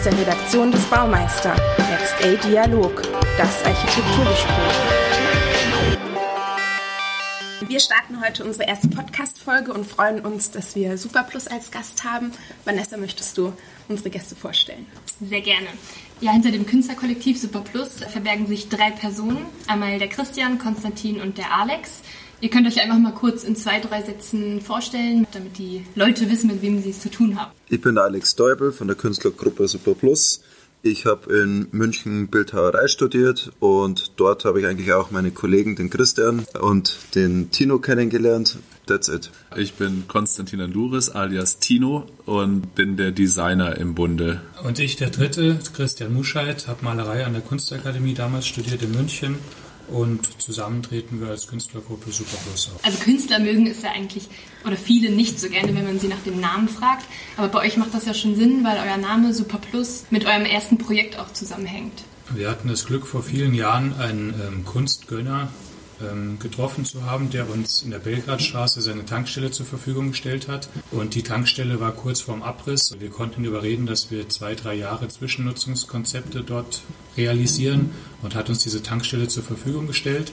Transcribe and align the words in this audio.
aus 0.00 0.04
der 0.04 0.18
Redaktion 0.18 0.72
des 0.72 0.82
Baumeister. 0.86 1.54
Next 1.90 2.14
A 2.24 2.48
Dialog, 2.48 3.02
das 3.36 3.62
Architekturgespräch. 3.64 4.56
Wir 7.68 7.80
starten 7.80 8.24
heute 8.24 8.44
unsere 8.44 8.66
erste 8.66 8.88
Podcast-Folge 8.88 9.74
und 9.74 9.84
freuen 9.86 10.20
uns, 10.20 10.50
dass 10.52 10.74
wir 10.74 10.96
Superplus 10.96 11.48
als 11.48 11.70
Gast 11.70 12.04
haben. 12.04 12.32
Vanessa, 12.64 12.96
möchtest 12.96 13.36
du 13.36 13.52
unsere 13.88 14.08
Gäste 14.08 14.34
vorstellen? 14.34 14.86
Sehr 15.20 15.42
gerne. 15.42 15.66
Ja, 16.22 16.32
hinter 16.32 16.50
dem 16.50 16.64
Künstlerkollektiv 16.64 17.38
Superplus 17.38 18.02
verbergen 18.02 18.46
sich 18.46 18.70
drei 18.70 18.90
Personen. 18.92 19.44
Einmal 19.66 19.98
der 19.98 20.08
Christian, 20.08 20.58
Konstantin 20.58 21.20
und 21.20 21.36
der 21.36 21.54
Alex. 21.54 22.00
Ihr 22.42 22.48
könnt 22.48 22.66
euch 22.66 22.80
einfach 22.80 22.98
mal 22.98 23.12
kurz 23.12 23.44
in 23.44 23.54
zwei, 23.54 23.80
drei 23.80 24.00
Sätzen 24.00 24.62
vorstellen, 24.62 25.26
damit 25.32 25.58
die 25.58 25.84
Leute 25.94 26.30
wissen, 26.30 26.46
mit 26.46 26.62
wem 26.62 26.80
sie 26.82 26.90
es 26.90 27.00
zu 27.00 27.10
tun 27.10 27.38
haben. 27.38 27.52
Ich 27.68 27.82
bin 27.82 27.98
Alex 27.98 28.34
Deubel 28.34 28.72
von 28.72 28.86
der 28.86 28.96
Künstlergruppe 28.96 29.68
Super 29.68 29.94
Plus. 29.94 30.40
Ich 30.82 31.04
habe 31.04 31.30
in 31.36 31.68
München 31.72 32.28
Bildhauerei 32.28 32.88
studiert 32.88 33.52
und 33.60 34.12
dort 34.16 34.46
habe 34.46 34.60
ich 34.60 34.66
eigentlich 34.66 34.94
auch 34.94 35.10
meine 35.10 35.30
Kollegen, 35.30 35.76
den 35.76 35.90
Christian 35.90 36.46
und 36.58 36.96
den 37.14 37.50
Tino 37.50 37.78
kennengelernt. 37.78 38.58
That's 38.86 39.08
it. 39.08 39.30
Ich 39.56 39.74
bin 39.74 40.04
Konstantin 40.08 40.62
Anduris 40.62 41.10
alias 41.10 41.58
Tino 41.58 42.06
und 42.24 42.74
bin 42.74 42.96
der 42.96 43.10
Designer 43.10 43.76
im 43.76 43.94
Bunde. 43.94 44.40
Und 44.64 44.78
ich, 44.78 44.96
der 44.96 45.10
Dritte, 45.10 45.58
Christian 45.74 46.14
Muscheid, 46.14 46.66
habe 46.66 46.82
Malerei 46.82 47.26
an 47.26 47.34
der 47.34 47.42
Kunstakademie 47.42 48.14
damals 48.14 48.46
studiert 48.46 48.82
in 48.82 48.92
München 48.92 49.36
und 49.92 50.40
zusammen 50.40 50.82
treten 50.82 51.20
wir 51.20 51.28
als 51.28 51.46
Künstlergruppe 51.46 52.10
Superplus 52.10 52.70
auf. 52.74 52.84
Also 52.84 52.98
Künstler 52.98 53.38
mögen 53.38 53.66
es 53.66 53.82
ja 53.82 53.90
eigentlich, 53.90 54.28
oder 54.64 54.76
viele 54.76 55.10
nicht 55.10 55.40
so 55.40 55.48
gerne, 55.48 55.74
wenn 55.74 55.84
man 55.84 55.98
sie 55.98 56.08
nach 56.08 56.22
dem 56.24 56.40
Namen 56.40 56.68
fragt. 56.68 57.04
Aber 57.36 57.48
bei 57.48 57.60
euch 57.60 57.76
macht 57.76 57.94
das 57.94 58.06
ja 58.06 58.14
schon 58.14 58.36
Sinn, 58.36 58.64
weil 58.64 58.78
euer 58.78 58.96
Name 58.96 59.34
Superplus 59.34 60.04
mit 60.10 60.24
eurem 60.24 60.44
ersten 60.44 60.78
Projekt 60.78 61.18
auch 61.18 61.32
zusammenhängt. 61.32 62.04
Wir 62.32 62.48
hatten 62.48 62.68
das 62.68 62.86
Glück, 62.86 63.06
vor 63.06 63.22
vielen 63.22 63.54
Jahren 63.54 63.94
einen 63.98 64.34
ähm, 64.46 64.64
Kunstgönner 64.64 65.48
getroffen 66.38 66.84
zu 66.84 67.04
haben, 67.04 67.30
der 67.30 67.48
uns 67.48 67.82
in 67.82 67.90
der 67.90 67.98
Belgradstraße 67.98 68.80
seine 68.80 69.04
Tankstelle 69.04 69.50
zur 69.50 69.66
Verfügung 69.66 70.10
gestellt 70.10 70.48
hat. 70.48 70.68
Und 70.90 71.14
die 71.14 71.22
Tankstelle 71.22 71.80
war 71.80 71.92
kurz 71.92 72.20
vorm 72.20 72.42
Abriss. 72.42 72.94
Wir 72.98 73.10
konnten 73.10 73.44
überreden, 73.44 73.86
dass 73.86 74.10
wir 74.10 74.28
zwei, 74.28 74.54
drei 74.54 74.74
Jahre 74.74 75.08
Zwischennutzungskonzepte 75.08 76.42
dort 76.42 76.82
realisieren 77.16 77.90
und 78.22 78.34
hat 78.34 78.48
uns 78.48 78.62
diese 78.62 78.82
Tankstelle 78.82 79.28
zur 79.28 79.42
Verfügung 79.42 79.86
gestellt. 79.86 80.32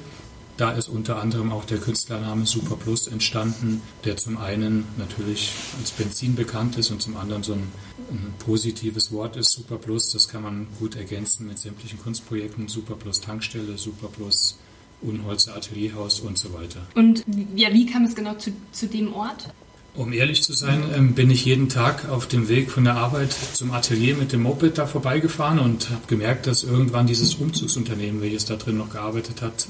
Da 0.58 0.72
ist 0.72 0.90
unter 0.90 1.22
anderem 1.22 1.52
auch 1.52 1.66
der 1.66 1.78
Künstlername 1.78 2.48
Super 2.48 2.78
Plus 2.78 3.06
entstanden, 3.06 3.84
der 4.06 4.18
zum 4.18 4.38
einen 4.38 4.86
natürlich 4.98 5.52
als 5.80 5.92
Benzin 5.92 6.36
bekannt 6.36 6.78
ist 6.80 6.90
und 6.90 7.00
zum 7.00 7.16
anderen 7.16 7.44
so 7.44 7.54
ein, 7.54 7.72
ein 8.10 8.34
positives 8.40 9.12
Wort 9.12 9.36
ist, 9.36 9.52
Super 9.52 9.78
Plus. 9.78 10.12
Das 10.14 10.28
kann 10.28 10.42
man 10.42 10.66
gut 10.80 10.96
ergänzen 10.96 11.46
mit 11.46 11.60
sämtlichen 11.60 12.00
Kunstprojekten, 12.00 12.68
Super 12.70 12.96
Plus 12.96 13.22
Tankstelle, 13.22 13.78
Super 13.78 14.08
Plus 14.08 14.58
Unholzer 15.02 15.56
Atelierhaus 15.56 16.20
und 16.20 16.38
so 16.38 16.54
weiter. 16.54 16.82
Und 16.96 17.24
ja, 17.56 17.72
wie 17.74 17.86
kam 17.86 18.04
es 18.06 18.16
genau 18.16 18.36
zu, 18.36 18.52
zu 18.72 18.88
dem 18.88 19.14
Ort? 19.14 19.50
Um 19.96 20.14
ehrlich 20.14 20.44
zu 20.44 20.54
sein, 20.54 20.84
ähm, 20.96 21.14
bin 21.14 21.32
ich 21.32 21.46
jeden 21.46 21.70
Tag 21.70 22.08
auf 22.10 22.28
dem 22.28 22.50
Weg 22.50 22.70
von 22.70 22.84
der 22.84 22.96
Arbeit 22.96 23.34
zum 23.54 23.72
Atelier 23.72 24.16
mit 24.16 24.32
dem 24.32 24.44
Moped 24.44 24.78
da 24.78 24.86
vorbeigefahren 24.86 25.58
und 25.58 25.90
habe 25.90 26.06
gemerkt, 26.08 26.46
dass 26.46 26.64
irgendwann 26.64 27.08
dieses 27.08 27.36
Umzugsunternehmen, 27.36 28.22
welches 28.22 28.46
da 28.46 28.58
drin 28.58 28.78
noch 28.78 28.92
gearbeitet 28.92 29.42
hat, 29.42 29.68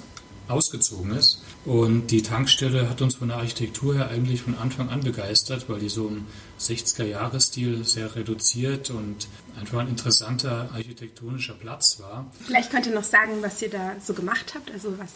ausgezogen 0.48 1.12
ist. 1.12 1.42
Und 1.66 2.08
die 2.08 2.22
Tankstelle 2.22 2.90
hat 2.90 3.02
uns 3.02 3.16
von 3.16 3.28
der 3.28 3.38
Architektur 3.38 3.95
her 3.95 4.09
eigentlich 4.09 4.42
von 4.42 4.58
Anfang 4.58 4.90
an 4.90 5.02
begeistert, 5.02 5.70
weil 5.70 5.80
die 5.80 5.90
so 5.90 6.08
im 6.08 6.26
60er-Jahres-Stil 6.59 7.84
sehr 7.84 8.16
reduziert 8.16 8.90
und 8.90 9.28
einfach 9.59 9.80
ein 9.80 9.90
interessanter 9.90 10.69
architektonischer 10.74 11.53
Platz 11.53 12.00
war. 12.00 12.25
Vielleicht 12.46 12.72
könnt 12.72 12.86
ihr 12.86 12.94
noch 12.94 13.03
sagen, 13.03 13.34
was 13.41 13.62
ihr 13.62 13.69
da 13.69 13.96
so 14.03 14.13
gemacht 14.13 14.53
habt, 14.56 14.72
also 14.72 14.94
was, 14.97 15.12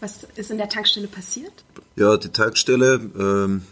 was 0.00 0.26
ist 0.36 0.50
in 0.50 0.58
der 0.58 0.68
Tankstelle 0.68 1.06
passiert? 1.06 1.64
Ja, 1.96 2.16
die 2.16 2.30
Tankstelle, 2.30 2.94
ähm, 3.18 3.62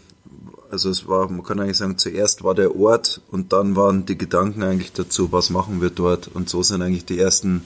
also 0.71 0.89
es 0.89 1.07
war, 1.07 1.29
man 1.29 1.43
kann 1.43 1.59
eigentlich 1.59 1.77
sagen, 1.77 1.97
zuerst 1.97 2.43
war 2.43 2.55
der 2.55 2.75
Ort 2.75 3.21
und 3.29 3.53
dann 3.53 3.75
waren 3.75 4.05
die 4.05 4.17
Gedanken 4.17 4.63
eigentlich 4.63 4.93
dazu, 4.93 5.31
was 5.31 5.49
machen 5.49 5.81
wir 5.81 5.89
dort 5.89 6.27
und 6.27 6.49
so 6.49 6.63
sind 6.63 6.81
eigentlich 6.81 7.05
die 7.05 7.19
ersten 7.19 7.63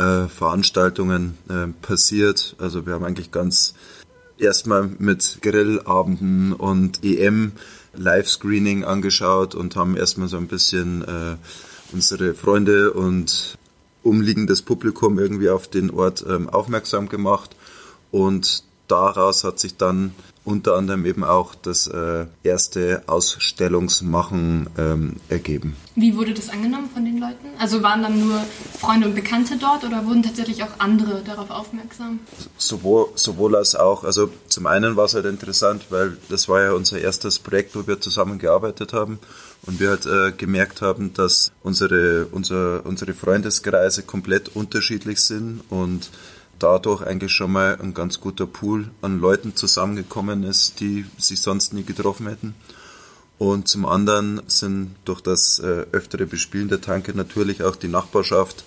äh, 0.00 0.28
Veranstaltungen 0.28 1.36
äh, 1.48 1.66
passiert. 1.82 2.56
Also 2.58 2.86
wir 2.86 2.94
haben 2.94 3.04
eigentlich 3.04 3.30
ganz 3.30 3.74
erstmal 4.38 4.88
mit 4.98 5.38
Grillabenden 5.42 6.54
und 6.54 7.04
EM 7.04 7.52
Live-Screening 7.94 8.84
angeschaut 8.84 9.54
und 9.54 9.76
haben 9.76 9.96
erstmal 9.96 10.28
so 10.28 10.38
ein 10.38 10.46
bisschen 10.48 11.02
äh, 11.02 11.36
unsere 11.92 12.34
Freunde 12.34 12.92
und 12.92 13.58
umliegendes 14.02 14.62
Publikum 14.62 15.18
irgendwie 15.18 15.50
auf 15.50 15.68
den 15.68 15.90
Ort 15.90 16.24
ähm, 16.26 16.48
aufmerksam 16.48 17.08
gemacht. 17.08 17.54
Und 18.10 18.64
daraus 18.90 19.44
hat 19.44 19.58
sich 19.58 19.76
dann 19.76 20.14
unter 20.44 20.74
anderem 20.74 21.04
eben 21.04 21.22
auch 21.22 21.54
das 21.54 21.86
äh, 21.86 22.26
erste 22.42 23.02
Ausstellungsmachen 23.06 24.70
ähm, 24.78 25.16
ergeben. 25.28 25.76
Wie 25.96 26.16
wurde 26.16 26.32
das 26.32 26.48
angenommen 26.48 26.88
von 26.92 27.04
den 27.04 27.18
Leuten? 27.18 27.48
Also 27.58 27.82
waren 27.82 28.02
dann 28.02 28.18
nur 28.18 28.40
Freunde 28.78 29.08
und 29.08 29.14
Bekannte 29.14 29.58
dort 29.58 29.84
oder 29.84 30.06
wurden 30.06 30.22
tatsächlich 30.22 30.62
auch 30.62 30.78
andere 30.78 31.22
darauf 31.22 31.50
aufmerksam? 31.50 32.20
Sowohl, 32.56 33.08
sowohl 33.16 33.54
als 33.54 33.76
auch. 33.76 34.02
Also 34.02 34.30
zum 34.48 34.66
einen 34.66 34.96
war 34.96 35.04
es 35.04 35.14
halt 35.14 35.26
interessant, 35.26 35.86
weil 35.90 36.16
das 36.30 36.48
war 36.48 36.62
ja 36.62 36.72
unser 36.72 36.98
erstes 36.98 37.38
Projekt, 37.38 37.76
wo 37.76 37.86
wir 37.86 38.00
zusammengearbeitet 38.00 38.94
haben 38.94 39.18
und 39.66 39.78
wir 39.78 39.90
halt 39.90 40.06
äh, 40.06 40.32
gemerkt 40.32 40.80
haben, 40.80 41.12
dass 41.12 41.52
unsere, 41.62 42.26
unser, 42.26 42.86
unsere 42.86 43.12
Freundeskreise 43.12 44.04
komplett 44.04 44.56
unterschiedlich 44.56 45.20
sind 45.20 45.60
und 45.68 46.10
dadurch 46.62 47.02
eigentlich 47.02 47.32
schon 47.32 47.52
mal 47.52 47.78
ein 47.80 47.94
ganz 47.94 48.20
guter 48.20 48.46
Pool 48.46 48.90
an 49.02 49.18
Leuten 49.18 49.56
zusammengekommen 49.56 50.44
ist, 50.44 50.80
die 50.80 51.06
sich 51.18 51.40
sonst 51.40 51.72
nie 51.72 51.84
getroffen 51.84 52.28
hätten. 52.28 52.54
Und 53.38 53.68
zum 53.68 53.86
anderen 53.86 54.42
sind 54.48 54.94
durch 55.06 55.22
das 55.22 55.58
äh, 55.58 55.86
öftere 55.92 56.26
Bespielen 56.26 56.68
der 56.68 56.82
Tanke 56.82 57.16
natürlich 57.16 57.62
auch 57.64 57.74
die 57.74 57.88
Nachbarschaft 57.88 58.64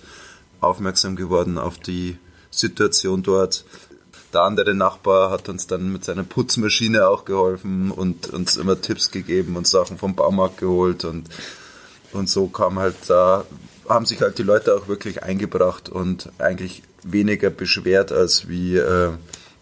aufmerksam 0.60 1.14
geworden 1.14 1.58
auf 1.58 1.78
die 1.78 2.18
Situation 2.50 3.22
dort. 3.22 3.64
Der 4.32 4.42
andere 4.42 4.74
Nachbar 4.74 5.30
hat 5.30 5.48
uns 5.48 5.68
dann 5.68 5.92
mit 5.92 6.04
seiner 6.04 6.24
Putzmaschine 6.24 7.06
auch 7.06 7.24
geholfen 7.24 7.92
und 7.92 8.30
uns 8.30 8.56
immer 8.56 8.80
Tipps 8.80 9.12
gegeben 9.12 9.56
und 9.56 9.68
Sachen 9.68 9.96
vom 9.96 10.16
Baumarkt 10.16 10.58
geholt 10.58 11.04
und, 11.04 11.28
und 12.12 12.28
so 12.28 12.48
kam 12.48 12.80
halt 12.80 12.96
da, 13.06 13.44
haben 13.88 14.06
sich 14.06 14.22
halt 14.22 14.38
die 14.38 14.42
Leute 14.42 14.74
auch 14.74 14.88
wirklich 14.88 15.22
eingebracht 15.22 15.88
und 15.88 16.30
eigentlich 16.38 16.82
weniger 17.04 17.50
beschwert 17.50 18.12
als 18.12 18.48
wie 18.48 18.76
äh, 18.76 19.12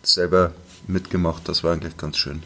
selber 0.03 0.53
mitgemacht. 0.87 1.49
Das 1.49 1.63
war 1.63 1.73
eigentlich 1.73 1.97
ganz 1.97 2.17
schön. 2.17 2.43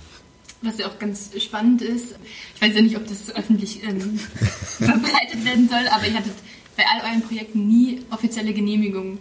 Was 0.62 0.78
ja 0.78 0.86
auch 0.86 0.98
ganz 0.98 1.30
spannend 1.38 1.82
ist, 1.82 2.16
ich 2.54 2.62
weiß 2.62 2.74
ja 2.74 2.82
nicht, 2.82 2.96
ob 2.96 3.06
das 3.06 3.34
öffentlich 3.34 3.82
ähm, 3.84 4.18
verbreitet 4.78 5.44
werden 5.44 5.68
soll, 5.68 5.86
aber 5.90 6.06
ihr 6.06 6.14
hattet 6.14 6.32
bei 6.76 6.84
all 6.84 7.10
euren 7.10 7.22
Projekten 7.22 7.68
nie 7.68 8.02
offizielle 8.10 8.52
Genehmigung. 8.52 9.18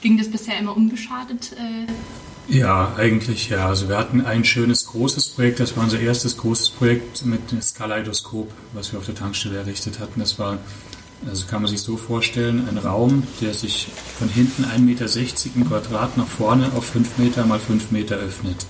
Ging 0.00 0.18
das 0.18 0.28
bisher 0.28 0.58
immer 0.58 0.76
unbeschadet? 0.76 1.52
Äh? 1.52 1.86
Ja, 2.52 2.94
eigentlich 2.96 3.48
ja. 3.48 3.68
Also 3.68 3.88
wir 3.88 3.96
hatten 3.96 4.20
ein 4.20 4.44
schönes 4.44 4.86
großes 4.86 5.28
Projekt, 5.30 5.60
das 5.60 5.76
war 5.76 5.84
unser 5.84 6.00
erstes 6.00 6.36
großes 6.36 6.70
Projekt 6.70 7.24
mit 7.24 7.52
dem 7.52 7.60
Kaleidoskop, 7.76 8.50
was 8.72 8.92
wir 8.92 8.98
auf 8.98 9.06
der 9.06 9.14
Tankstelle 9.14 9.58
errichtet 9.58 10.00
hatten. 10.00 10.18
Das 10.18 10.38
war 10.38 10.58
also 11.28 11.46
kann 11.46 11.62
man 11.62 11.70
sich 11.70 11.80
so 11.80 11.96
vorstellen, 11.96 12.68
ein 12.68 12.78
Raum, 12.78 13.22
der 13.40 13.54
sich 13.54 13.88
von 14.18 14.28
hinten 14.28 14.64
1,60 14.64 14.80
Meter 14.80 15.06
im 15.54 15.68
Quadrat 15.68 16.16
nach 16.16 16.26
vorne 16.26 16.72
auf 16.74 16.84
5 16.86 17.18
Meter 17.18 17.46
mal 17.46 17.60
5 17.60 17.90
Meter 17.90 18.16
öffnet. 18.16 18.66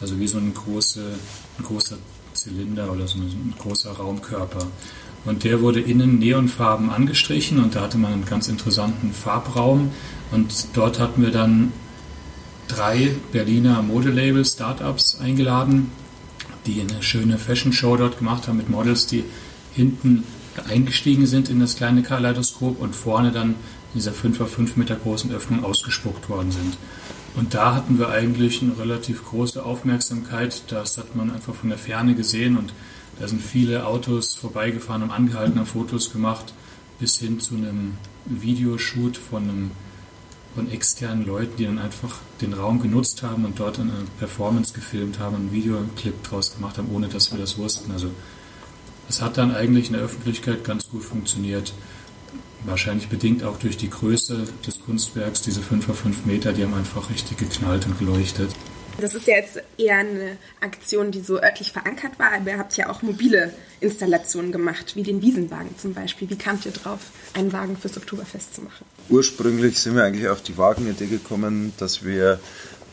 Also 0.00 0.18
wie 0.20 0.28
so 0.28 0.38
ein, 0.38 0.54
große, 0.54 1.02
ein 1.58 1.64
großer 1.64 1.96
Zylinder 2.34 2.92
oder 2.92 3.08
so 3.08 3.18
ein 3.18 3.54
großer 3.58 3.92
Raumkörper. 3.92 4.66
Und 5.24 5.44
der 5.44 5.60
wurde 5.60 5.80
innen 5.80 6.18
neonfarben 6.18 6.90
angestrichen 6.90 7.62
und 7.62 7.74
da 7.74 7.82
hatte 7.82 7.98
man 7.98 8.12
einen 8.12 8.24
ganz 8.24 8.48
interessanten 8.48 9.12
Farbraum. 9.12 9.90
Und 10.30 10.68
dort 10.74 11.00
hatten 11.00 11.22
wir 11.22 11.30
dann 11.30 11.72
drei 12.68 13.10
Berliner 13.32 13.82
Modelabel 13.82 14.44
Startups 14.44 15.18
eingeladen, 15.20 15.90
die 16.66 16.80
eine 16.80 17.02
schöne 17.02 17.38
Fashion 17.38 17.72
Show 17.72 17.96
dort 17.96 18.18
gemacht 18.18 18.46
haben 18.46 18.58
mit 18.58 18.68
Models, 18.68 19.06
die 19.06 19.24
hinten 19.74 20.24
eingestiegen 20.66 21.26
sind 21.26 21.48
in 21.48 21.60
das 21.60 21.76
kleine 21.76 22.02
Kaleidoskop 22.02 22.80
und 22.80 22.94
vorne 22.94 23.32
dann 23.32 23.54
dieser 23.94 24.12
5 24.12 24.40
auf 24.40 24.52
5 24.52 24.76
Meter 24.76 24.96
großen 24.96 25.32
Öffnung 25.32 25.64
ausgespuckt 25.64 26.28
worden 26.28 26.52
sind. 26.52 26.76
Und 27.36 27.54
da 27.54 27.74
hatten 27.74 27.98
wir 27.98 28.08
eigentlich 28.08 28.62
eine 28.62 28.76
relativ 28.78 29.24
große 29.24 29.64
Aufmerksamkeit. 29.64 30.62
Das 30.68 30.98
hat 30.98 31.14
man 31.14 31.30
einfach 31.30 31.54
von 31.54 31.68
der 31.68 31.78
Ferne 31.78 32.14
gesehen 32.14 32.56
und 32.56 32.72
da 33.20 33.28
sind 33.28 33.42
viele 33.42 33.86
Autos 33.86 34.34
vorbeigefahren, 34.34 35.02
haben 35.02 35.10
angehalten, 35.10 35.58
haben 35.58 35.66
Fotos 35.66 36.12
gemacht, 36.12 36.52
bis 36.98 37.18
hin 37.18 37.40
zu 37.40 37.54
einem 37.54 37.94
Videoshoot 38.26 39.16
von, 39.16 39.42
einem, 39.42 39.70
von 40.54 40.70
externen 40.70 41.26
Leuten, 41.26 41.56
die 41.58 41.64
dann 41.64 41.78
einfach 41.78 42.16
den 42.40 42.52
Raum 42.52 42.80
genutzt 42.80 43.22
haben 43.22 43.44
und 43.44 43.58
dort 43.58 43.80
eine 43.80 43.92
Performance 44.18 44.72
gefilmt 44.72 45.18
haben, 45.18 45.36
einen 45.36 45.52
Videoclip 45.52 46.22
draus 46.24 46.54
gemacht 46.54 46.78
haben, 46.78 46.88
ohne 46.92 47.08
dass 47.08 47.32
wir 47.32 47.38
das 47.38 47.58
wussten. 47.58 47.90
Also 47.92 48.10
es 49.08 49.22
hat 49.22 49.38
dann 49.38 49.54
eigentlich 49.54 49.88
in 49.88 49.94
der 49.94 50.02
Öffentlichkeit 50.02 50.64
ganz 50.64 50.88
gut 50.88 51.02
funktioniert. 51.02 51.72
wahrscheinlich 52.64 53.08
bedingt 53.08 53.44
auch 53.44 53.58
durch 53.58 53.76
die 53.76 53.88
Größe 53.88 54.44
des 54.66 54.80
Kunstwerks, 54.82 55.40
diese 55.42 55.62
5 55.62 55.88
auf 55.88 56.00
5 56.00 56.26
Meter, 56.26 56.52
die 56.52 56.64
haben 56.64 56.74
einfach 56.74 57.08
richtig 57.08 57.38
geknallt 57.38 57.86
und 57.86 57.98
geleuchtet. 57.98 58.50
Das 59.00 59.14
ist 59.14 59.28
ja 59.28 59.36
jetzt 59.36 59.62
eher 59.78 59.98
eine 59.98 60.36
Aktion, 60.60 61.12
die 61.12 61.20
so 61.20 61.40
örtlich 61.40 61.70
verankert 61.70 62.18
war, 62.18 62.32
aber 62.32 62.50
ihr 62.50 62.58
habt 62.58 62.76
ja 62.76 62.88
auch 62.88 63.00
mobile 63.00 63.52
Installationen 63.80 64.50
gemacht, 64.50 64.96
wie 64.96 65.04
den 65.04 65.22
Wiesenwagen 65.22 65.78
zum 65.78 65.94
Beispiel. 65.94 66.28
Wie 66.28 66.36
kamt 66.36 66.66
ihr 66.66 66.72
drauf, 66.72 66.98
einen 67.32 67.52
Wagen 67.52 67.76
fürs 67.76 67.96
Oktoberfest 67.96 68.56
zu 68.56 68.62
machen? 68.62 68.84
Ursprünglich 69.08 69.78
sind 69.78 69.94
wir 69.94 70.02
eigentlich 70.02 70.28
auf 70.28 70.42
die 70.42 70.58
Wagenidee 70.58 71.06
gekommen, 71.06 71.72
dass 71.78 72.04
wir 72.04 72.40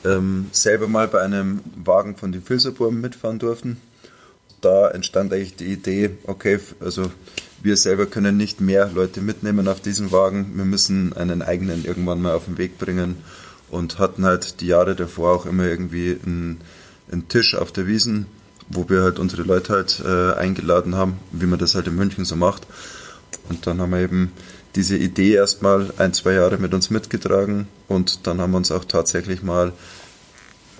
ähm, 0.06 0.46
selber 0.52 0.88
mal 0.88 1.08
bei 1.08 1.22
einem 1.22 1.62
Wagen 1.76 2.16
von 2.16 2.32
den 2.32 2.44
Filserburgen 2.44 3.02
mitfahren 3.02 3.40
durften. 3.40 3.82
Da 4.62 4.90
entstand 4.90 5.34
eigentlich 5.34 5.56
die 5.56 5.72
Idee, 5.72 6.12
okay, 6.26 6.60
also 6.80 7.12
wir 7.62 7.78
selber 7.78 8.06
können 8.06 8.38
nicht 8.38 8.62
mehr 8.62 8.90
Leute 8.94 9.22
mitnehmen 9.22 9.68
auf 9.68 9.82
diesen 9.82 10.12
Wagen, 10.12 10.54
wir 10.56 10.66
müssen 10.66 11.14
einen 11.14 11.42
eigenen 11.42 11.86
irgendwann 11.86 12.22
mal 12.22 12.34
auf 12.34 12.46
den 12.46 12.58
Weg 12.58 12.78
bringen 12.78 13.18
und 13.70 14.00
hatten 14.00 14.26
halt 14.26 14.62
die 14.62 14.68
Jahre 14.68 14.96
davor 14.96 15.34
auch 15.34 15.46
immer 15.46 15.66
irgendwie 15.66 16.18
einen, 16.26 16.62
einen 17.12 17.28
Tisch 17.28 17.56
auf 17.56 17.72
der 17.72 17.88
Wiesen, 17.88 18.28
wo 18.70 18.90
wir 18.90 19.02
halt 19.02 19.20
unsere 19.20 19.44
Leute 19.44 19.74
halt 19.74 20.02
äh, 20.06 20.34
eingeladen 20.34 20.96
haben, 20.96 21.20
wie 21.32 21.46
man 21.46 21.60
das 21.60 21.76
halt 21.76 21.88
in 21.88 21.96
München 21.96 22.26
so 22.26 22.36
macht. 22.36 22.68
Und 23.50 23.68
dann 23.68 23.82
haben 23.82 23.92
wir 23.92 24.00
eben 24.00 24.32
diese 24.76 24.98
Idee 24.98 25.34
erstmal 25.34 25.92
ein, 25.98 26.14
zwei 26.14 26.34
Jahre 26.34 26.58
mit 26.58 26.74
uns 26.74 26.90
mitgetragen 26.90 27.68
und 27.88 28.28
dann 28.28 28.42
haben 28.42 28.52
wir 28.52 28.58
uns 28.58 28.72
auch 28.72 28.86
tatsächlich 28.86 29.42
mal 29.42 29.72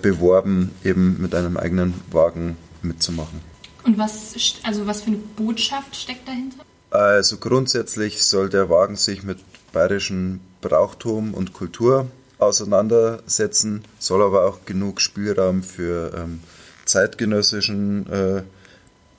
beworben, 0.02 0.72
eben 0.84 1.20
mit 1.20 1.34
einem 1.34 1.56
eigenen 1.56 1.94
Wagen 2.10 2.56
mitzumachen. 2.82 3.40
Und 3.86 3.98
was, 3.98 4.34
also 4.64 4.86
was 4.86 5.02
für 5.02 5.08
eine 5.08 5.16
Botschaft 5.16 5.94
steckt 5.94 6.26
dahinter? 6.26 6.64
Also 6.90 7.36
grundsätzlich 7.36 8.24
soll 8.24 8.48
der 8.48 8.68
Wagen 8.68 8.96
sich 8.96 9.22
mit 9.22 9.38
bayerischem 9.72 10.40
Brauchtum 10.60 11.34
und 11.34 11.52
Kultur 11.52 12.08
auseinandersetzen, 12.38 13.84
soll 13.98 14.22
aber 14.22 14.46
auch 14.46 14.64
genug 14.64 15.00
Spielraum 15.00 15.62
für 15.62 16.12
ähm, 16.16 16.40
zeitgenössischen 16.84 18.10
äh, 18.10 18.42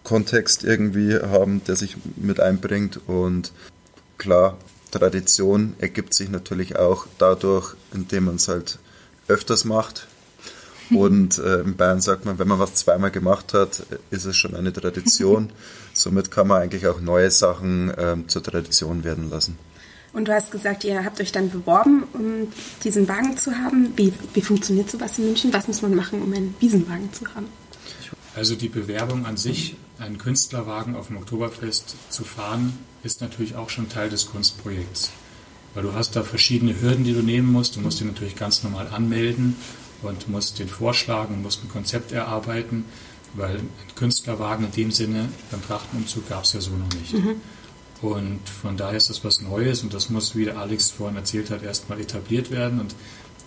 Kontext 0.04 0.66
irgendwie 0.66 1.16
haben, 1.16 1.64
der 1.64 1.78
sich 1.78 1.96
mit 2.18 2.42
einbringt. 2.42 3.00
Und 3.08 3.54
klar, 4.18 4.58
Tradition 4.92 5.76
ergibt 5.80 6.14
sich 6.14 6.30
natürlich 6.30 6.76
auch 6.78 7.08
dadurch, 7.18 7.74
indem 7.94 8.26
man 8.26 8.36
es 8.36 8.50
halt 8.50 8.80
öfters 9.30 9.64
macht. 9.64 10.08
Und 10.96 11.38
äh, 11.38 11.62
in 11.62 11.76
Bayern 11.76 12.02
sagt 12.02 12.26
man, 12.26 12.40
wenn 12.40 12.48
man 12.48 12.60
was 12.60 12.76
zweimal 12.76 13.12
gemacht 13.12 13.54
hat, 13.54 13.84
ist 14.10 14.26
es 14.26 14.38
schon 14.38 14.56
eine 14.56 14.72
Tradition. 14.72 15.50
Somit 15.94 16.32
kann 16.32 16.48
man 16.48 16.62
eigentlich 16.62 16.88
auch 16.88 17.02
neue 17.02 17.32
Sachen 17.32 17.92
ähm, 17.98 18.30
zur 18.30 18.44
Tradition 18.44 19.04
werden 19.04 19.30
lassen. 19.30 19.58
Und 20.14 20.28
du 20.28 20.34
hast 20.34 20.52
gesagt, 20.52 20.84
ihr 20.84 21.04
habt 21.04 21.20
euch 21.20 21.32
dann 21.32 21.50
beworben, 21.50 22.04
um 22.14 22.48
diesen 22.84 23.08
Wagen 23.08 23.38
zu 23.38 23.58
haben. 23.58 23.94
Wie, 23.98 24.14
wie 24.34 24.42
funktioniert 24.42 24.90
sowas 24.90 25.18
in 25.18 25.26
München? 25.26 25.54
Was 25.54 25.68
muss 25.68 25.82
man 25.82 25.94
machen, 25.96 26.22
um 26.22 26.34
einen 26.34 26.56
Wiesenwagen 26.60 27.12
zu 27.14 27.26
haben? 27.36 27.48
Also 28.36 28.56
die 28.56 28.70
Bewerbung 28.70 29.26
an 29.26 29.36
sich, 29.36 29.76
einen 30.00 30.18
Künstlerwagen 30.18 30.96
auf 30.96 31.08
dem 31.08 31.18
Oktoberfest 31.18 31.96
zu 32.10 32.24
fahren, 32.24 32.78
ist 33.04 33.22
natürlich 33.22 33.56
auch 33.56 33.70
schon 33.70 33.90
Teil 33.90 34.10
des 34.10 34.28
Kunstprojekts. 34.28 35.12
Weil 35.74 35.84
du 35.84 35.94
hast 35.94 36.16
da 36.16 36.24
verschiedene 36.24 36.80
Hürden, 36.82 37.04
die 37.04 37.14
du 37.14 37.22
nehmen 37.22 37.52
musst. 37.52 37.76
Du 37.76 37.82
musst 37.82 38.00
dich 38.00 38.08
natürlich 38.08 38.36
ganz 38.36 38.64
normal 38.64 38.88
anmelden 38.88 39.56
und 40.02 40.30
musst 40.30 40.60
den 40.60 40.70
vorschlagen, 40.70 41.42
musst 41.42 41.64
ein 41.64 41.70
Konzept 41.70 42.12
erarbeiten, 42.12 42.86
weil 43.34 43.58
ein 43.58 43.70
Künstlerwagen 43.96 44.66
in 44.66 44.72
dem 44.72 44.92
Sinne 44.92 45.30
beim 45.52 45.62
Trachtenumzug 45.64 46.30
gab 46.30 46.44
es 46.44 46.54
ja 46.54 46.62
so 46.62 46.72
noch 46.72 46.94
nicht. 47.00 47.14
Mhm. 47.14 47.42
Und 48.02 48.48
von 48.48 48.78
daher 48.78 48.98
ist 48.98 49.10
das 49.10 49.24
was 49.24 49.42
Neues 49.42 49.82
und 49.84 49.94
das 49.94 50.10
muss, 50.10 50.36
wie 50.36 50.46
der 50.46 50.58
Alex 50.58 50.92
vorhin 50.92 51.18
erzählt 51.18 51.50
hat, 51.50 51.64
erstmal 51.64 52.00
etabliert 52.00 52.52
werden. 52.52 52.80
Und 52.80 52.96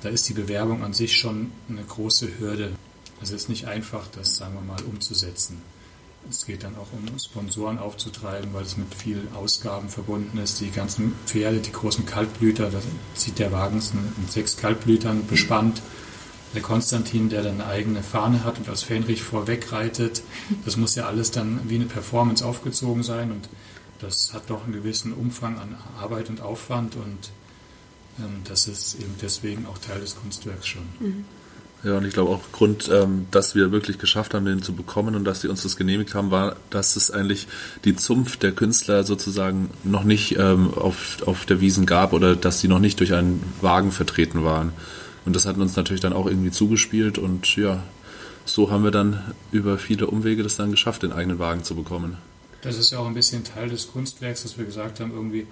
da 0.02 0.08
ist 0.08 0.28
die 0.28 0.34
Bewerbung 0.34 0.82
an 0.82 0.92
sich 0.92 1.16
schon 1.16 1.52
eine 1.68 1.82
große 1.82 2.38
Hürde. 2.38 2.72
Also 3.20 3.34
es 3.34 3.42
ist 3.42 3.48
nicht 3.48 3.66
einfach, 3.66 4.06
das, 4.08 4.36
sagen 4.36 4.54
wir 4.54 4.62
mal, 4.62 4.82
umzusetzen. 4.82 5.62
Es 6.28 6.44
geht 6.44 6.64
dann 6.64 6.76
auch 6.76 6.88
um 6.92 7.18
Sponsoren 7.18 7.78
aufzutreiben, 7.78 8.52
weil 8.52 8.64
es 8.64 8.76
mit 8.76 8.94
vielen 8.94 9.32
Ausgaben 9.34 9.88
verbunden 9.88 10.38
ist. 10.38 10.60
Die 10.60 10.70
ganzen 10.70 11.14
Pferde, 11.26 11.60
die 11.60 11.72
großen 11.72 12.04
Kaltblüter, 12.04 12.70
da 12.70 12.80
sieht 13.14 13.38
der 13.38 13.52
Wagen 13.52 13.76
mit 13.76 14.30
sechs 14.30 14.56
Kaltblütern 14.56 15.26
bespannt. 15.26 15.80
Der 16.54 16.62
Konstantin, 16.62 17.28
der 17.28 17.42
dann 17.42 17.60
eine 17.60 17.66
eigene 17.66 18.02
Fahne 18.02 18.44
hat 18.44 18.58
und 18.58 18.68
als 18.68 18.82
Fähnrich 18.82 19.22
vorweg 19.22 19.70
reitet, 19.70 20.22
das 20.64 20.76
muss 20.76 20.96
ja 20.96 21.06
alles 21.06 21.30
dann 21.30 21.60
wie 21.68 21.76
eine 21.76 21.84
Performance 21.84 22.44
aufgezogen 22.44 23.02
sein 23.02 23.30
und 23.30 23.48
das 24.00 24.32
hat 24.32 24.48
doch 24.48 24.64
einen 24.64 24.72
gewissen 24.72 25.12
Umfang 25.12 25.58
an 25.58 25.76
Arbeit 26.00 26.28
und 26.28 26.40
Aufwand 26.40 26.96
und 26.96 27.30
ähm, 28.18 28.42
das 28.44 28.66
ist 28.66 28.94
eben 28.94 29.14
deswegen 29.22 29.66
auch 29.66 29.78
Teil 29.78 30.00
des 30.00 30.16
Kunstwerks 30.16 30.66
schon. 30.66 30.82
Mhm. 30.98 31.24
Ja, 31.82 31.96
und 31.96 32.04
ich 32.04 32.12
glaube 32.12 32.30
auch 32.30 32.40
Grund, 32.52 32.90
ähm, 32.92 33.26
dass 33.30 33.54
wir 33.54 33.72
wirklich 33.72 33.98
geschafft 33.98 34.34
haben, 34.34 34.44
den 34.44 34.62
zu 34.62 34.74
bekommen 34.74 35.14
und 35.14 35.24
dass 35.24 35.40
sie 35.40 35.48
uns 35.48 35.62
das 35.62 35.76
genehmigt 35.76 36.14
haben, 36.14 36.30
war, 36.30 36.56
dass 36.68 36.94
es 36.96 37.10
eigentlich 37.10 37.48
die 37.84 37.96
Zunft 37.96 38.42
der 38.42 38.52
Künstler 38.52 39.04
sozusagen 39.04 39.70
noch 39.82 40.04
nicht 40.04 40.36
ähm, 40.38 40.74
auf, 40.74 41.18
auf 41.24 41.46
der 41.46 41.62
Wiesen 41.62 41.86
gab 41.86 42.12
oder 42.12 42.36
dass 42.36 42.60
sie 42.60 42.68
noch 42.68 42.80
nicht 42.80 43.00
durch 43.00 43.14
einen 43.14 43.42
Wagen 43.62 43.92
vertreten 43.92 44.44
waren. 44.44 44.72
Und 45.24 45.36
das 45.36 45.46
hat 45.46 45.56
uns 45.56 45.76
natürlich 45.76 46.00
dann 46.00 46.12
auch 46.12 46.26
irgendwie 46.26 46.50
zugespielt 46.50 47.18
und 47.18 47.56
ja, 47.56 47.82
so 48.44 48.70
haben 48.70 48.84
wir 48.84 48.90
dann 48.90 49.34
über 49.52 49.78
viele 49.78 50.06
Umwege 50.06 50.42
das 50.42 50.56
dann 50.56 50.70
geschafft, 50.70 51.02
den 51.02 51.12
eigenen 51.12 51.38
Wagen 51.38 51.62
zu 51.62 51.74
bekommen. 51.74 52.16
Das 52.62 52.76
ist 52.76 52.90
ja 52.90 52.98
auch 52.98 53.06
ein 53.06 53.14
bisschen 53.14 53.44
Teil 53.44 53.68
des 53.68 53.90
Kunstwerks, 53.92 54.42
dass 54.42 54.58
wir 54.58 54.64
gesagt 54.64 55.00
haben, 55.00 55.12
irgendwie, 55.12 55.46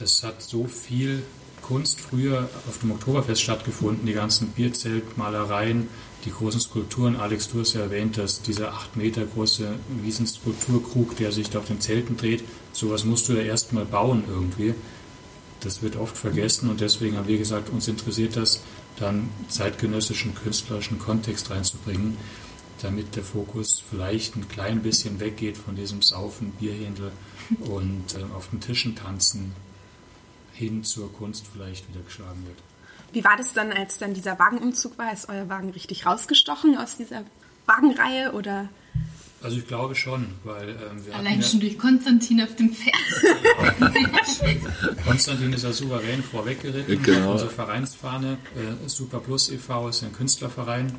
es 0.00 0.22
hat 0.22 0.40
so 0.42 0.64
viel 0.64 1.22
Kunst 1.62 2.00
früher 2.00 2.48
auf 2.66 2.78
dem 2.78 2.92
Oktoberfest 2.92 3.42
stattgefunden, 3.42 4.06
die 4.06 4.14
ganzen 4.14 4.48
Bierzeltmalereien, 4.48 5.88
die 6.24 6.30
großen 6.30 6.60
Skulpturen. 6.60 7.16
Alex, 7.16 7.50
du 7.50 7.60
hast 7.60 7.74
ja 7.74 7.82
erwähnt, 7.82 8.16
dass 8.16 8.40
dieser 8.40 8.72
acht 8.72 8.96
Meter 8.96 9.24
große 9.24 9.68
Wiesenskulpturkrug, 10.02 11.16
der 11.16 11.32
sich 11.32 11.50
da 11.50 11.58
auf 11.58 11.66
den 11.66 11.80
Zelten 11.80 12.16
dreht, 12.16 12.42
sowas 12.72 13.04
musst 13.04 13.28
du 13.28 13.34
ja 13.34 13.42
erstmal 13.42 13.84
bauen 13.84 14.24
irgendwie. 14.28 14.74
Das 15.60 15.82
wird 15.82 15.96
oft 15.96 16.16
vergessen 16.16 16.70
und 16.70 16.80
deswegen 16.80 17.16
haben 17.16 17.28
wir 17.28 17.38
gesagt, 17.38 17.68
uns 17.68 17.88
interessiert 17.88 18.36
das, 18.36 18.62
dann 19.00 19.28
zeitgenössischen 19.48 20.34
künstlerischen 20.34 20.98
Kontext 20.98 21.50
reinzubringen 21.50 22.16
damit 22.82 23.16
der 23.16 23.24
Fokus 23.24 23.82
vielleicht 23.88 24.36
ein 24.36 24.48
klein 24.48 24.82
bisschen 24.82 25.20
weggeht 25.20 25.56
von 25.56 25.76
diesem 25.76 26.02
Saufen, 26.02 26.52
Bierhändel 26.52 27.12
und 27.60 28.14
äh, 28.14 28.34
auf 28.34 28.48
den 28.50 28.60
Tischen 28.60 28.96
tanzen 28.96 29.54
hin 30.52 30.84
zur 30.84 31.12
Kunst 31.12 31.46
vielleicht 31.52 31.88
wieder 31.88 32.00
geschlagen 32.00 32.44
wird. 32.46 32.58
Wie 33.12 33.24
war 33.24 33.36
das 33.36 33.54
dann, 33.54 33.72
als 33.72 33.98
dann 33.98 34.12
dieser 34.12 34.38
Wagenumzug 34.38 34.98
war? 34.98 35.12
Ist 35.12 35.28
euer 35.28 35.48
Wagen 35.48 35.70
richtig 35.70 36.04
rausgestochen 36.04 36.76
aus 36.76 36.96
dieser 36.96 37.24
Wagenreihe 37.66 38.32
oder? 38.32 38.68
Also 39.40 39.56
ich 39.56 39.66
glaube 39.68 39.94
schon, 39.94 40.26
weil 40.42 40.70
ähm, 40.70 41.06
wir 41.06 41.14
allein 41.14 41.42
schon 41.42 41.60
ja 41.60 41.66
durch 41.66 41.78
Konstantin 41.78 42.42
auf 42.42 42.56
dem 42.56 42.70
Pferd. 42.70 42.94
Konstantin 45.06 45.52
ist 45.52 45.62
ja 45.62 45.72
souverän 45.72 46.22
vorweggeritten. 46.22 47.02
Genau. 47.02 47.32
Unsere 47.32 47.50
Vereinsfahne 47.50 48.38
äh, 48.56 48.88
Super 48.88 49.20
Plus 49.20 49.50
e.V. 49.50 49.88
ist 49.88 50.02
ein 50.02 50.12
Künstlerverein 50.12 50.98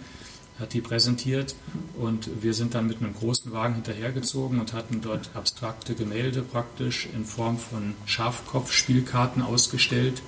hat 0.59 0.73
die 0.73 0.81
präsentiert 0.81 1.55
und 1.97 2.29
wir 2.41 2.53
sind 2.53 2.75
dann 2.75 2.87
mit 2.87 2.97
einem 2.97 3.13
großen 3.13 3.51
Wagen 3.53 3.75
hinterhergezogen 3.75 4.59
und 4.59 4.73
hatten 4.73 5.01
dort 5.01 5.29
abstrakte 5.33 5.95
Gemälde 5.95 6.41
praktisch 6.41 7.07
in 7.15 7.25
Form 7.25 7.57
von 7.57 7.95
Schafkopfspielkarten 8.05 9.41
ausgestellt 9.41 10.21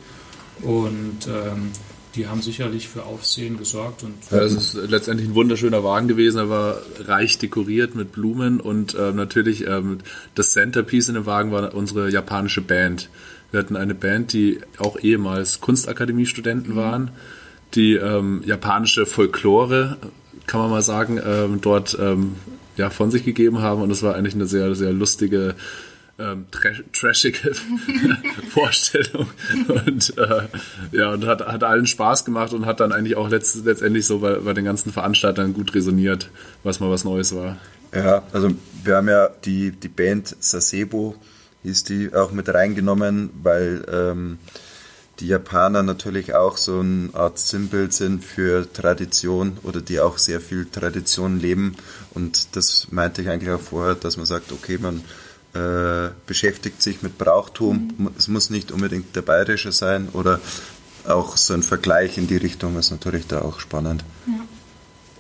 und 0.61 1.27
ähm, 1.27 1.71
die 2.15 2.27
haben 2.27 2.41
sicherlich 2.41 2.87
für 2.87 3.03
Aufsehen 3.03 3.57
gesorgt. 3.57 4.03
Und 4.03 4.13
ja, 4.29 4.39
es 4.39 4.53
ist 4.53 4.73
letztendlich 4.89 5.29
ein 5.29 5.35
wunderschöner 5.35 5.83
Wagen 5.83 6.07
gewesen, 6.07 6.37
er 6.37 6.49
war 6.49 6.77
reich 7.05 7.37
dekoriert 7.37 7.95
mit 7.95 8.11
Blumen 8.11 8.59
und 8.59 8.95
äh, 8.95 9.11
natürlich 9.11 9.65
ähm, 9.67 9.99
das 10.35 10.51
Centerpiece 10.51 11.09
in 11.09 11.15
dem 11.15 11.25
Wagen 11.25 11.51
war 11.51 11.73
unsere 11.73 12.09
japanische 12.09 12.61
Band. 12.61 13.09
Wir 13.51 13.59
hatten 13.59 13.75
eine 13.75 13.95
Band, 13.95 14.33
die 14.33 14.59
auch 14.77 14.99
ehemals 14.99 15.59
Kunstakademie-Studenten 15.59 16.73
mhm. 16.73 16.77
waren, 16.77 17.11
die 17.73 17.95
ähm, 17.95 18.43
japanische 18.45 19.05
Folklore 19.05 19.97
kann 20.47 20.61
man 20.61 20.69
mal 20.69 20.81
sagen, 20.81 21.19
ähm, 21.23 21.59
dort 21.61 21.97
ähm, 21.99 22.35
ja, 22.77 22.89
von 22.89 23.11
sich 23.11 23.23
gegeben 23.23 23.59
haben. 23.59 23.81
Und 23.81 23.91
es 23.91 24.03
war 24.03 24.15
eigentlich 24.15 24.35
eine 24.35 24.47
sehr, 24.47 24.75
sehr 24.75 24.91
lustige, 24.91 25.55
ähm, 26.21 26.45
trashige 26.91 27.53
Vorstellung. 28.49 29.27
Und 29.67 30.17
äh, 30.17 30.47
ja, 30.91 31.11
und 31.11 31.25
hat, 31.25 31.45
hat 31.45 31.63
allen 31.63 31.87
Spaß 31.87 32.25
gemacht 32.25 32.53
und 32.53 32.65
hat 32.65 32.79
dann 32.79 32.91
eigentlich 32.91 33.15
auch 33.15 33.29
letzt, 33.29 33.65
letztendlich 33.65 34.05
so 34.05 34.19
bei, 34.19 34.35
bei 34.35 34.53
den 34.53 34.65
ganzen 34.65 34.91
Veranstaltern 34.91 35.53
gut 35.53 35.73
resoniert, 35.73 36.29
was 36.63 36.79
mal 36.79 36.89
was 36.89 37.03
Neues 37.03 37.35
war. 37.35 37.57
Ja, 37.93 38.23
also 38.31 38.51
wir 38.83 38.95
haben 38.95 39.09
ja 39.09 39.29
die, 39.43 39.71
die 39.71 39.89
Band 39.89 40.35
Sasebo, 40.39 41.15
hieß 41.63 41.83
die, 41.83 42.13
auch 42.13 42.31
mit 42.31 42.47
reingenommen, 42.49 43.29
weil 43.41 43.85
ähm, 43.91 44.39
die 45.19 45.27
Japaner 45.27 45.83
natürlich 45.83 46.33
auch 46.33 46.57
so 46.57 46.79
eine 46.79 47.09
Art 47.13 47.37
Sinnbild 47.37 47.93
sind 47.93 48.25
für 48.25 48.71
Tradition 48.71 49.57
oder 49.63 49.81
die 49.81 49.99
auch 49.99 50.17
sehr 50.17 50.41
viel 50.41 50.65
Tradition 50.65 51.39
leben. 51.39 51.75
Und 52.13 52.55
das 52.55 52.87
meinte 52.91 53.21
ich 53.21 53.29
eigentlich 53.29 53.51
auch 53.51 53.61
vorher, 53.61 53.95
dass 53.95 54.17
man 54.17 54.25
sagt, 54.25 54.51
okay, 54.51 54.77
man 54.79 55.03
äh, 55.53 56.09
beschäftigt 56.25 56.81
sich 56.81 57.01
mit 57.01 57.17
Brauchtum. 57.17 57.93
Mhm. 57.97 58.11
Es 58.17 58.27
muss 58.27 58.49
nicht 58.49 58.71
unbedingt 58.71 59.15
der 59.15 59.21
bayerische 59.21 59.71
sein 59.71 60.09
oder 60.13 60.39
auch 61.07 61.37
so 61.37 61.53
ein 61.53 61.63
Vergleich 61.63 62.17
in 62.17 62.27
die 62.27 62.37
Richtung 62.37 62.77
ist 62.77 62.91
natürlich 62.91 63.27
da 63.27 63.41
auch 63.41 63.59
spannend. 63.59 64.03
Ja. 64.27 64.33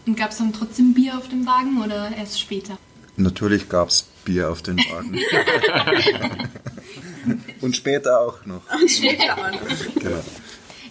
Und 0.05 0.15
gab 0.17 0.31
es 0.31 0.37
dann 0.37 0.53
trotzdem 0.53 0.93
Bier 0.93 1.17
auf 1.17 1.27
dem 1.29 1.45
Wagen 1.45 1.81
oder 1.83 2.11
erst 2.15 2.39
später? 2.39 2.77
Natürlich 3.17 3.69
gab 3.69 3.89
es 3.89 4.07
Bier 4.25 4.49
auf 4.49 4.61
den 4.61 4.77
Wagen. 4.77 5.19
Und 7.61 7.75
später 7.75 8.19
auch 8.19 8.45
noch. 8.45 8.61
Und 8.79 8.89
später 8.89 9.37
auch 9.37 9.51
noch. 9.51 9.95
Genau. 9.95 10.23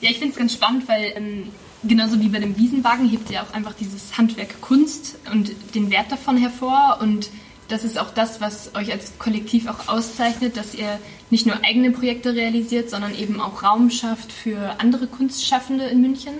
Ja, 0.01 0.11
ich 0.11 0.19
finde 0.19 0.33
es 0.33 0.39
ganz 0.39 0.53
spannend, 0.53 0.89
weil 0.89 1.13
ähm, 1.17 1.49
genauso 1.83 2.21
wie 2.21 2.29
bei 2.29 2.39
dem 2.39 2.57
Wiesenwagen 2.57 3.09
hebt 3.09 3.31
ihr 3.31 3.43
auch 3.43 3.53
einfach 3.53 3.75
dieses 3.75 4.17
Handwerk 4.17 4.61
Kunst 4.61 5.19
und 5.33 5.51
den 5.75 5.91
Wert 5.91 6.13
davon 6.13 6.37
hervor. 6.37 6.99
Und 7.01 7.31
das 7.71 7.85
ist 7.85 7.99
auch 7.99 8.12
das, 8.12 8.41
was 8.41 8.75
euch 8.75 8.93
als 8.93 9.12
Kollektiv 9.19 9.69
auch 9.69 9.89
auszeichnet, 9.89 10.57
dass 10.57 10.75
ihr 10.75 10.99
nicht 11.31 11.47
nur 11.47 11.65
eigene 11.65 11.91
Projekte 11.91 12.35
realisiert, 12.35 12.91
sondern 12.91 13.15
eben 13.15 13.41
auch 13.41 13.62
Raum 13.62 13.91
schafft 13.91 14.33
für 14.33 14.81
andere 14.81 15.07
Kunstschaffende 15.07 15.85
in 15.87 16.00
München, 16.00 16.35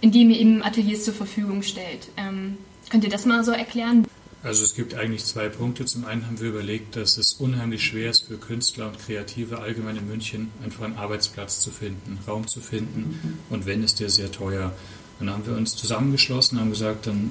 indem 0.00 0.30
ihr 0.30 0.40
eben 0.40 0.62
Ateliers 0.62 1.04
zur 1.04 1.14
Verfügung 1.14 1.62
stellt. 1.62 2.08
Ähm, 2.16 2.58
könnt 2.90 3.04
ihr 3.04 3.10
das 3.10 3.26
mal 3.26 3.44
so 3.44 3.52
erklären? 3.52 4.06
Also 4.42 4.62
es 4.62 4.74
gibt 4.74 4.94
eigentlich 4.94 5.24
zwei 5.24 5.48
Punkte. 5.48 5.86
Zum 5.86 6.04
einen 6.04 6.26
haben 6.26 6.38
wir 6.38 6.50
überlegt, 6.50 6.96
dass 6.96 7.16
es 7.16 7.32
unheimlich 7.32 7.82
schwer 7.82 8.10
ist 8.10 8.26
für 8.26 8.36
Künstler 8.36 8.88
und 8.88 8.98
Kreative 8.98 9.60
allgemein 9.60 9.96
in 9.96 10.06
München 10.06 10.50
einfach 10.62 10.84
einen 10.84 10.98
Arbeitsplatz 10.98 11.60
zu 11.60 11.70
finden, 11.70 12.18
Raum 12.28 12.46
zu 12.46 12.60
finden 12.60 13.38
und 13.48 13.64
wenn 13.64 13.82
ist 13.82 14.00
der 14.00 14.10
sehr 14.10 14.30
teuer. 14.30 14.72
Dann 15.18 15.30
haben 15.30 15.46
wir 15.46 15.56
uns 15.56 15.76
zusammengeschlossen, 15.76 16.60
haben 16.60 16.70
gesagt, 16.70 17.06
dann 17.06 17.30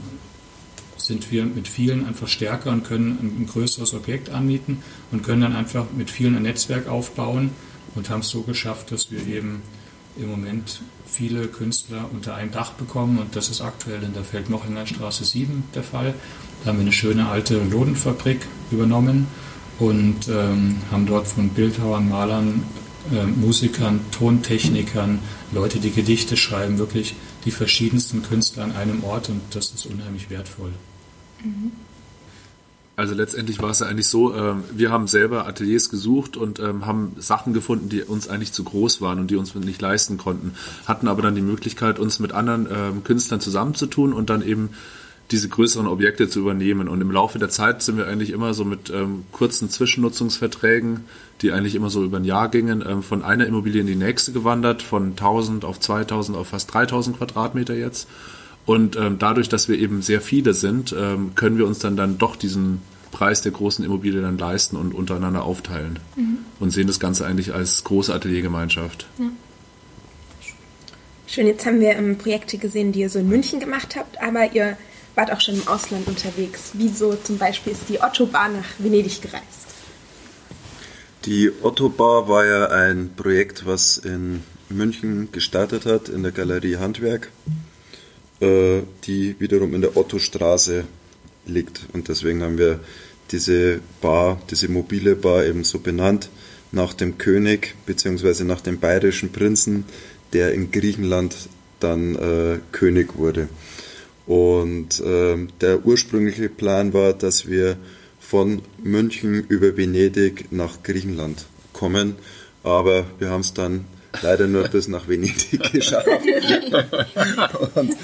sind 1.05 1.31
wir 1.31 1.45
mit 1.45 1.67
vielen 1.67 2.05
einfach 2.05 2.27
stärker 2.27 2.71
und 2.71 2.83
können 2.83 3.35
ein, 3.39 3.47
größeres 3.47 3.93
Objekt 3.93 4.29
anmieten 4.29 4.81
und 5.11 5.23
können 5.23 5.41
dann 5.41 5.55
einfach 5.55 5.85
mit 5.95 6.09
vielen 6.09 6.35
ein 6.35 6.43
Netzwerk 6.43 6.87
aufbauen 6.87 7.51
und 7.95 8.09
haben 8.09 8.21
es 8.21 8.29
so 8.29 8.41
geschafft, 8.41 8.91
dass 8.91 9.11
wir 9.11 9.25
eben 9.27 9.61
im 10.17 10.29
Moment 10.29 10.81
viele 11.05 11.47
Künstler 11.47 12.09
unter 12.11 12.35
ein 12.35 12.51
Dach 12.51 12.71
bekommen 12.73 13.19
und 13.19 13.35
das 13.35 13.49
ist 13.49 13.61
aktuell 13.61 14.01
in 14.03 14.13
der 14.13 14.23
Feldmochinger 14.23 14.87
Straße 14.87 15.25
7 15.25 15.63
der 15.75 15.83
Fall. 15.83 16.13
Da 16.63 16.69
haben 16.69 16.77
wir 16.77 16.83
eine 16.83 16.91
schöne 16.91 17.27
alte 17.27 17.61
Lodenfabrik 17.63 18.39
übernommen 18.71 19.27
und 19.79 20.27
ähm, 20.29 20.77
haben 20.91 21.05
dort 21.05 21.27
von 21.27 21.49
Bildhauern, 21.49 22.09
Malern, 22.09 22.63
äh, 23.11 23.25
Musikern, 23.25 23.99
Tontechnikern, 24.11 25.19
Leute, 25.51 25.79
die 25.79 25.91
Gedichte 25.91 26.37
schreiben, 26.37 26.77
wirklich 26.77 27.15
die 27.45 27.51
verschiedensten 27.51 28.23
Künstler 28.23 28.63
an 28.63 28.75
einem 28.75 29.03
Ort 29.03 29.29
und 29.29 29.41
das 29.51 29.71
ist 29.71 29.85
unheimlich 29.85 30.29
wertvoll. 30.29 30.71
Mhm. 31.43 31.71
Also 32.95 33.15
letztendlich 33.15 33.59
war 33.59 33.71
es 33.71 33.79
ja 33.79 33.87
eigentlich 33.87 34.07
so, 34.07 34.35
äh, 34.35 34.53
wir 34.71 34.91
haben 34.91 35.07
selber 35.07 35.47
Ateliers 35.47 35.89
gesucht 35.89 36.37
und 36.37 36.59
ähm, 36.59 36.85
haben 36.85 37.13
Sachen 37.17 37.53
gefunden, 37.53 37.89
die 37.89 38.03
uns 38.03 38.27
eigentlich 38.27 38.51
zu 38.51 38.63
groß 38.63 39.01
waren 39.01 39.19
und 39.19 39.31
die 39.31 39.35
uns 39.35 39.55
nicht 39.55 39.81
leisten 39.81 40.17
konnten, 40.17 40.53
hatten 40.85 41.07
aber 41.07 41.23
dann 41.23 41.33
die 41.33 41.41
Möglichkeit, 41.41 41.97
uns 41.97 42.19
mit 42.19 42.33
anderen 42.33 42.67
ähm, 42.71 43.03
Künstlern 43.03 43.39
zusammenzutun 43.39 44.13
und 44.13 44.29
dann 44.29 44.45
eben 44.45 44.69
diese 45.31 45.49
größeren 45.49 45.87
Objekte 45.87 46.29
zu 46.29 46.41
übernehmen. 46.41 46.87
Und 46.87 47.01
im 47.01 47.09
Laufe 47.09 47.39
der 47.39 47.49
Zeit 47.49 47.81
sind 47.81 47.97
wir 47.97 48.07
eigentlich 48.07 48.29
immer 48.29 48.53
so 48.53 48.63
mit 48.63 48.91
ähm, 48.91 49.23
kurzen 49.31 49.69
Zwischennutzungsverträgen, 49.69 51.05
die 51.41 51.51
eigentlich 51.51 51.73
immer 51.73 51.89
so 51.89 52.03
über 52.03 52.17
ein 52.17 52.25
Jahr 52.25 52.49
gingen, 52.49 52.83
ähm, 52.87 53.01
von 53.01 53.23
einer 53.23 53.47
Immobilie 53.47 53.81
in 53.81 53.87
die 53.87 53.95
nächste 53.95 54.33
gewandert, 54.33 54.83
von 54.83 55.11
1000 55.11 55.65
auf 55.65 55.79
2000 55.79 56.37
auf 56.37 56.49
fast 56.49 56.71
3000 56.71 57.17
Quadratmeter 57.17 57.73
jetzt. 57.73 58.07
Und 58.65 58.95
ähm, 58.95 59.17
dadurch, 59.19 59.49
dass 59.49 59.67
wir 59.67 59.77
eben 59.77 60.01
sehr 60.01 60.21
viele 60.21 60.53
sind, 60.53 60.95
ähm, 60.97 61.35
können 61.35 61.57
wir 61.57 61.67
uns 61.67 61.79
dann, 61.79 61.97
dann 61.97 62.17
doch 62.17 62.35
diesen 62.35 62.81
Preis 63.11 63.41
der 63.41 63.51
großen 63.51 63.83
Immobilie 63.83 64.21
dann 64.21 64.37
leisten 64.37 64.77
und 64.77 64.93
untereinander 64.93 65.43
aufteilen. 65.43 65.99
Mhm. 66.15 66.39
Und 66.59 66.71
sehen 66.71 66.87
das 66.87 66.99
Ganze 66.99 67.25
eigentlich 67.25 67.53
als 67.53 67.83
große 67.83 68.13
Ateliergemeinschaft. 68.13 69.07
Ja. 69.19 69.25
Schön, 71.27 71.47
jetzt 71.47 71.65
haben 71.65 71.79
wir 71.79 71.91
ähm, 71.91 72.17
Projekte 72.17 72.57
gesehen, 72.57 72.91
die 72.91 73.01
ihr 73.01 73.09
so 73.09 73.19
in 73.19 73.27
München 73.27 73.59
gemacht 73.59 73.95
habt, 73.95 74.21
aber 74.21 74.53
ihr 74.53 74.77
wart 75.15 75.31
auch 75.31 75.41
schon 75.41 75.55
im 75.55 75.67
Ausland 75.67 76.07
unterwegs. 76.07 76.71
Wieso 76.73 77.15
zum 77.15 77.37
Beispiel 77.37 77.73
ist 77.73 77.89
die 77.89 78.01
Otto 78.01 78.25
Bar 78.27 78.49
nach 78.49 78.65
Venedig 78.77 79.21
gereist? 79.21 79.67
Die 81.25 81.51
Otto 81.61 81.89
Bar 81.89 82.27
war 82.27 82.45
ja 82.45 82.67
ein 82.67 83.11
Projekt, 83.15 83.65
was 83.65 83.97
in 83.97 84.43
München 84.69 85.31
gestartet 85.31 85.85
hat, 85.85 86.09
in 86.09 86.23
der 86.23 86.31
Galerie 86.31 86.77
Handwerk. 86.77 87.29
Äh, 87.47 87.72
die 88.43 89.35
wiederum 89.39 89.73
in 89.73 89.81
der 89.81 89.95
Ottostraße 89.97 90.85
liegt. 91.45 91.87
Und 91.93 92.07
deswegen 92.07 92.43
haben 92.43 92.57
wir 92.57 92.79
diese 93.31 93.79
Bar, 94.01 94.41
diese 94.49 94.69
mobile 94.69 95.15
Bar 95.15 95.45
eben 95.45 95.63
so 95.63 95.79
benannt, 95.79 96.29
nach 96.71 96.93
dem 96.93 97.17
König 97.17 97.75
bzw. 97.85 98.43
nach 98.43 98.61
dem 98.61 98.79
bayerischen 98.79 99.31
Prinzen, 99.31 99.85
der 100.33 100.53
in 100.53 100.71
Griechenland 100.71 101.35
dann 101.79 102.15
äh, 102.15 102.59
König 102.71 103.15
wurde. 103.17 103.47
Und 104.25 104.99
äh, 105.01 105.37
der 105.61 105.85
ursprüngliche 105.85 106.49
Plan 106.49 106.93
war, 106.93 107.13
dass 107.13 107.47
wir 107.47 107.77
von 108.19 108.61
München 108.81 109.45
über 109.47 109.77
Venedig 109.77 110.51
nach 110.51 110.81
Griechenland 110.81 111.45
kommen, 111.73 112.15
aber 112.63 113.05
wir 113.19 113.29
haben 113.29 113.41
es 113.41 113.53
dann 113.53 113.85
leider 114.21 114.47
nur 114.47 114.67
bis 114.67 114.87
nach 114.87 115.07
Venedig 115.07 115.71
geschafft. 115.71 116.07
und, 117.75 117.95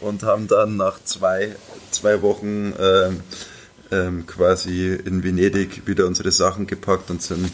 und, 0.00 0.22
haben 0.22 0.46
dann 0.48 0.76
nach 0.76 1.02
zwei, 1.04 1.56
zwei 1.90 2.22
Wochen 2.22 2.72
ähm, 2.78 3.20
ähm, 3.90 4.26
quasi 4.26 4.92
in 4.92 5.22
Venedig 5.22 5.86
wieder 5.86 6.06
unsere 6.06 6.30
Sachen 6.30 6.66
gepackt 6.66 7.10
und 7.10 7.22
sind 7.22 7.50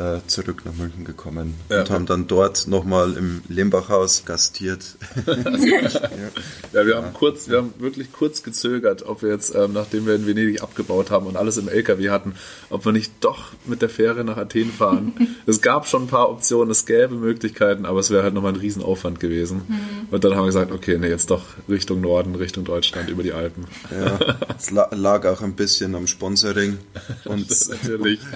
äh, 0.00 0.26
zurück 0.26 0.62
nach 0.64 0.74
München 0.74 1.04
gekommen 1.04 1.54
ja. 1.68 1.80
und 1.80 1.90
haben 1.90 2.06
dann 2.06 2.26
dort 2.26 2.66
nochmal 2.66 3.16
im 3.16 3.42
Lembachhaus 3.48 4.24
gastiert. 4.24 4.96
ja. 5.26 6.86
wir 6.86 6.96
haben 6.96 7.12
kurz, 7.12 7.48
wir 7.48 7.58
haben 7.58 7.74
wirklich 7.78 8.10
kurz 8.12 8.42
gezögert, 8.42 9.04
ob 9.04 9.22
wir 9.22 9.30
jetzt, 9.30 9.54
ähm, 9.54 9.72
nachdem 9.74 10.06
wir 10.06 10.14
in 10.14 10.26
Venedig 10.26 10.62
abgebaut 10.62 11.10
haben 11.10 11.26
und 11.26 11.36
alles 11.36 11.58
im 11.58 11.68
LKW 11.68 12.10
hatten, 12.10 12.34
ob 12.70 12.86
wir 12.86 12.92
nicht 12.92 13.12
doch 13.20 13.52
mit 13.66 13.82
der 13.82 13.90
Fähre 13.90 14.24
nach 14.24 14.38
Athen 14.38 14.72
fahren. 14.72 15.12
es 15.46 15.60
gab 15.60 15.86
schon 15.86 16.04
ein 16.04 16.08
paar 16.08 16.30
Optionen, 16.30 16.70
es 16.70 16.86
gäbe 16.86 17.14
Möglichkeiten, 17.14 17.84
aber 17.84 18.00
es 18.00 18.10
wäre 18.10 18.22
halt 18.22 18.32
nochmal 18.32 18.54
ein 18.54 18.60
Riesenaufwand 18.60 19.20
gewesen. 19.20 19.62
Mhm. 19.68 20.08
Und 20.10 20.24
dann 20.24 20.32
haben 20.34 20.42
wir 20.42 20.46
gesagt, 20.46 20.72
okay, 20.72 20.96
nee, 20.98 21.08
jetzt 21.08 21.30
doch 21.30 21.42
Richtung 21.68 22.00
Norden, 22.00 22.34
Richtung 22.34 22.64
Deutschland, 22.64 23.10
über 23.10 23.22
die 23.22 23.32
Alpen. 23.32 23.66
Ja, 23.90 24.18
es 24.56 24.70
lag 24.70 25.26
auch 25.26 25.42
ein 25.42 25.54
bisschen 25.54 25.94
am 25.94 26.06
Sponsoring 26.06 26.78
und, 27.26 27.50
das 27.50 27.70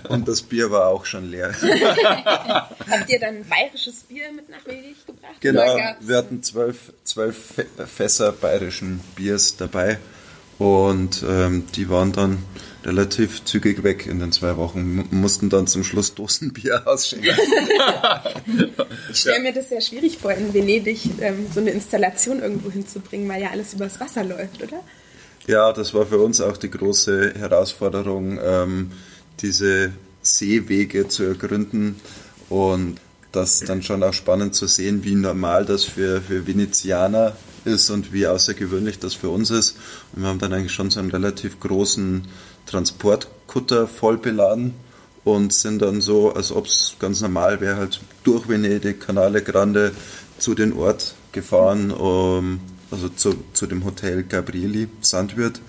und 0.09 0.29
das 0.29 0.43
Bier 0.43 0.71
war 0.71 0.89
auch 0.89 1.07
schon 1.07 1.31
leer. 1.31 1.54
Habt 2.91 3.09
ihr 3.09 3.21
dann 3.21 3.45
bayerisches 3.45 4.05
Bier 4.05 4.33
mit 4.33 4.49
nach 4.49 4.65
Venedig 4.65 5.07
gebracht? 5.07 5.35
Genau, 5.41 5.77
wir 6.01 6.17
hatten 6.17 6.43
zwölf, 6.43 6.93
zwölf 7.05 7.63
Fässer 7.87 8.33
bayerischen 8.33 9.01
Biers 9.17 9.57
dabei 9.57 9.99
und 10.59 11.25
ähm, 11.29 11.65
die 11.75 11.89
waren 11.89 12.13
dann 12.13 12.39
relativ 12.85 13.45
zügig 13.45 13.83
weg 13.83 14.07
in 14.07 14.21
den 14.21 14.31
zwei 14.31 14.57
Wochen. 14.57 15.09
Wir 15.11 15.19
mussten 15.19 15.49
dann 15.49 15.67
zum 15.67 15.85
Schluss 15.85 16.15
Dosenbier 16.15 16.83
ausschenken. 16.87 17.37
ich 19.11 19.19
stelle 19.19 19.41
mir 19.41 19.53
das 19.53 19.71
sehr 19.71 19.81
schwierig 19.81 20.19
vor, 20.19 20.33
in 20.33 20.55
Venedig 20.55 21.01
ähm, 21.21 21.47
so 21.53 21.61
eine 21.61 21.71
Installation 21.71 22.41
irgendwo 22.41 22.71
hinzubringen, 22.71 23.29
weil 23.29 23.43
ja 23.43 23.51
alles 23.51 23.75
übers 23.75 23.99
Wasser 24.01 24.23
läuft, 24.23 24.63
oder? 24.63 24.81
Ja, 25.47 25.73
das 25.73 25.93
war 25.93 26.07
für 26.07 26.19
uns 26.19 26.41
auch 26.41 26.57
die 26.57 26.71
große 26.71 27.35
Herausforderung, 27.37 28.39
ähm, 28.43 28.93
diese 29.41 29.93
Seewege 30.25 31.09
zu 31.09 31.23
ergründen 31.23 31.97
und 32.49 33.01
das 33.33 33.61
dann 33.61 33.83
schon 33.83 34.03
auch 34.03 34.13
spannend 34.13 34.55
zu 34.55 34.67
sehen, 34.67 35.05
wie 35.05 35.15
normal 35.15 35.65
das 35.65 35.85
für, 35.85 36.21
für 36.21 36.47
Venezianer 36.47 37.37
ist 37.65 37.91
und 37.91 38.13
wie 38.13 38.27
außergewöhnlich 38.27 38.99
das 38.99 39.15
für 39.15 39.29
uns 39.29 39.51
ist. 39.51 39.77
Und 40.13 40.23
wir 40.23 40.29
haben 40.29 40.39
dann 40.39 40.53
eigentlich 40.53 40.73
schon 40.73 40.91
so 40.91 41.01
einen 41.01 41.11
relativ 41.11 41.59
großen 41.61 42.27
Transportkutter 42.67 43.89
voll 43.89 44.19
beladen 44.19 44.75
und 45.25 45.53
sind 45.53 45.81
dann 45.81 46.01
so, 46.01 46.33
als 46.33 46.53
ob 46.53 46.67
es 46.67 46.97
ganz 46.99 47.21
normal 47.21 47.61
wäre, 47.61 47.77
halt 47.77 48.01
durch 48.23 48.49
Venedig, 48.49 49.01
Canale 49.01 49.43
Grande 49.43 49.93
zu 50.39 50.55
den 50.55 50.73
Ort 50.75 51.15
gefahren, 51.33 51.91
um, 51.91 52.61
also 52.91 53.09
zu, 53.09 53.35
zu 53.53 53.67
dem 53.67 53.85
Hotel 53.85 54.23
Gabrieli, 54.23 54.89
Sandwirt. 55.01 55.61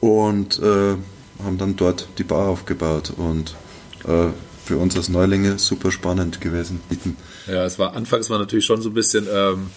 Und 0.00 0.58
äh, 0.58 0.96
haben 1.44 1.58
dann 1.58 1.76
dort 1.76 2.08
die 2.18 2.24
Bar 2.24 2.48
aufgebaut 2.48 3.12
und 3.16 3.54
für 4.04 4.76
uns 4.78 4.96
als 4.96 5.08
Neulinge 5.08 5.58
super 5.58 5.90
spannend 5.90 6.40
gewesen. 6.40 6.80
Ja, 7.46 7.64
es 7.64 7.78
war 7.78 7.94
anfangs 7.94 8.30
war 8.30 8.38
natürlich 8.38 8.64
schon 8.64 8.80
so 8.82 8.90
ein 8.90 8.94
bisschen 8.94 9.26
ähm, 9.32 9.70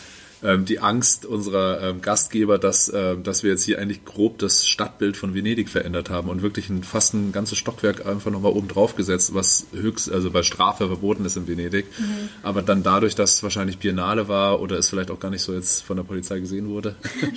ähm, 0.43 0.65
die 0.65 0.79
Angst 0.79 1.25
unserer 1.25 1.81
ähm, 1.81 2.01
Gastgeber, 2.01 2.57
dass, 2.57 2.91
ähm, 2.93 3.23
dass 3.23 3.43
wir 3.43 3.51
jetzt 3.51 3.63
hier 3.63 3.79
eigentlich 3.79 4.03
grob 4.05 4.37
das 4.39 4.67
Stadtbild 4.67 5.17
von 5.17 5.33
Venedig 5.33 5.69
verändert 5.69 6.09
haben 6.09 6.29
und 6.29 6.41
wirklich 6.41 6.69
ein, 6.69 6.83
fast 6.83 7.13
ein 7.13 7.31
ganzes 7.31 7.57
Stockwerk 7.57 8.05
einfach 8.05 8.31
nochmal 8.31 8.51
oben 8.51 8.67
drauf 8.67 8.95
gesetzt, 8.95 9.33
was 9.33 9.67
höchst, 9.73 10.11
also 10.11 10.31
bei 10.31 10.43
Strafe 10.43 10.87
verboten 10.87 11.25
ist 11.25 11.37
in 11.37 11.47
Venedig. 11.47 11.85
Mhm. 11.97 12.29
Aber 12.43 12.61
dann 12.61 12.83
dadurch, 12.83 13.15
dass 13.15 13.35
es 13.35 13.43
wahrscheinlich 13.43 13.77
Biennale 13.77 14.27
war 14.27 14.61
oder 14.61 14.77
es 14.77 14.89
vielleicht 14.89 15.11
auch 15.11 15.19
gar 15.19 15.31
nicht 15.31 15.41
so 15.41 15.53
jetzt 15.53 15.83
von 15.83 15.97
der 15.97 16.03
Polizei 16.03 16.39
gesehen 16.39 16.69
wurde. 16.69 16.95